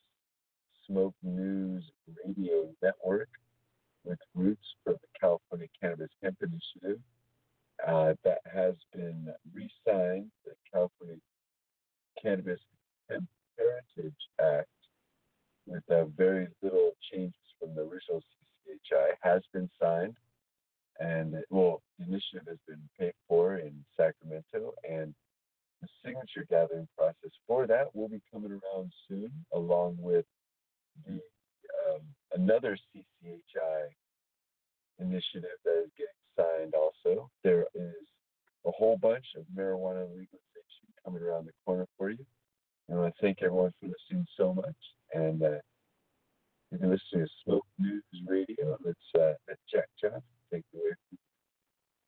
Smoke 0.87 1.15
News 1.23 1.83
Radio 2.25 2.69
Network 2.81 3.29
with 4.03 4.19
roots 4.35 4.65
from 4.83 4.95
the 5.01 5.07
California 5.19 5.67
Cannabis 5.79 6.11
Hemp 6.21 6.37
Initiative. 6.41 7.01
Uh, 7.87 8.13
that 8.23 8.39
has 8.53 8.75
been 8.93 9.27
re-signed, 9.53 10.29
the 10.45 10.51
California 10.71 11.17
Cannabis 12.21 12.59
Hemp 13.09 13.27
Heritage 13.57 14.15
Act, 14.39 14.67
with 15.65 15.83
uh, 15.89 16.05
very 16.17 16.47
little 16.61 16.91
changes 17.11 17.35
from 17.59 17.75
the 17.75 17.81
original 17.81 18.21
CCHI, 18.21 19.11
has 19.21 19.41
been 19.53 19.69
signed. 19.81 20.15
And 20.99 21.33
it, 21.35 21.45
well, 21.49 21.81
the 21.97 22.05
initiative 22.05 22.47
has 22.47 22.59
been 22.67 22.81
paid 22.99 23.13
for 23.27 23.57
in 23.57 23.73
Sacramento, 23.97 24.73
and 24.89 25.13
the 25.81 25.87
signature 26.05 26.45
gathering 26.49 26.87
process 26.97 27.31
for 27.47 27.67
that 27.67 27.93
will 27.95 28.07
be 28.07 28.21
coming 28.31 28.51
around 28.51 28.91
soon, 29.07 29.31
along 29.53 29.97
with 29.99 30.25
the 31.05 31.13
um, 31.13 32.01
another 32.33 32.77
CCHI 32.95 33.87
initiative 34.99 35.57
that 35.65 35.83
is 35.83 35.91
getting 35.97 36.13
signed. 36.37 36.73
Also, 36.73 37.29
there 37.43 37.65
is 37.75 37.95
a 38.65 38.71
whole 38.71 38.97
bunch 38.97 39.25
of 39.35 39.43
marijuana 39.55 40.07
legalization 40.07 40.87
coming 41.03 41.21
around 41.21 41.45
the 41.45 41.51
corner 41.65 41.87
for 41.97 42.09
you. 42.09 42.25
And 42.87 42.97
I 42.97 43.01
want 43.01 43.15
to 43.15 43.21
thank 43.21 43.41
everyone 43.41 43.73
for 43.79 43.87
listening 43.87 44.25
so 44.37 44.53
much. 44.53 44.75
And 45.13 45.43
uh, 45.43 45.59
you 46.71 46.79
can 46.79 46.89
listen 46.89 47.19
to 47.19 47.27
Smoke 47.43 47.65
News 47.77 48.03
Radio. 48.27 48.77
Let's 48.83 48.97
uh, 49.15 49.33
let 49.47 49.57
Jack 49.71 49.85
Johnson 50.01 50.23
take 50.51 50.63
it 50.73 50.77
away. 50.77 50.95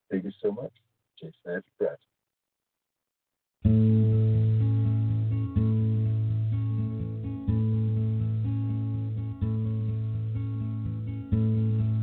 Thank 0.10 0.24
you 0.24 0.32
so 0.42 0.52
much, 0.52 0.72
Jason 1.20 1.34
Andrew 1.46 1.62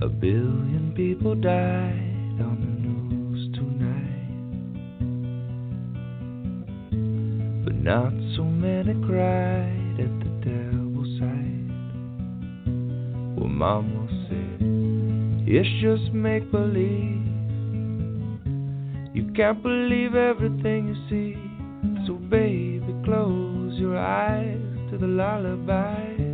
A 0.02 0.08
billion 0.08 0.92
people 0.96 1.34
died 1.34 2.40
on 2.40 2.58
the 2.60 2.66
news 2.80 3.54
tonight, 3.54 4.44
but 7.64 7.74
not 7.76 8.12
so 8.36 8.44
many 8.44 8.94
cried 9.06 9.81
Mama 13.52 14.08
said, 14.28 14.58
It's 15.46 15.68
just 15.82 16.12
make 16.14 16.50
believe. 16.50 17.20
You 19.14 19.30
can't 19.36 19.62
believe 19.62 20.14
everything 20.14 20.88
you 20.88 20.96
see, 21.10 22.06
so 22.06 22.14
baby, 22.14 22.94
close 23.04 23.78
your 23.78 23.98
eyes 23.98 24.58
to 24.90 24.96
the 24.98 25.06
lullaby. 25.06 26.31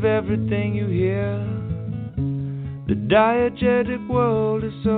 Believe 0.00 0.04
everything 0.04 0.74
you 0.74 0.86
hear. 0.86 1.38
The 2.86 2.94
diegetic 2.94 4.08
world 4.08 4.64
is 4.64 4.72
so 4.84 4.97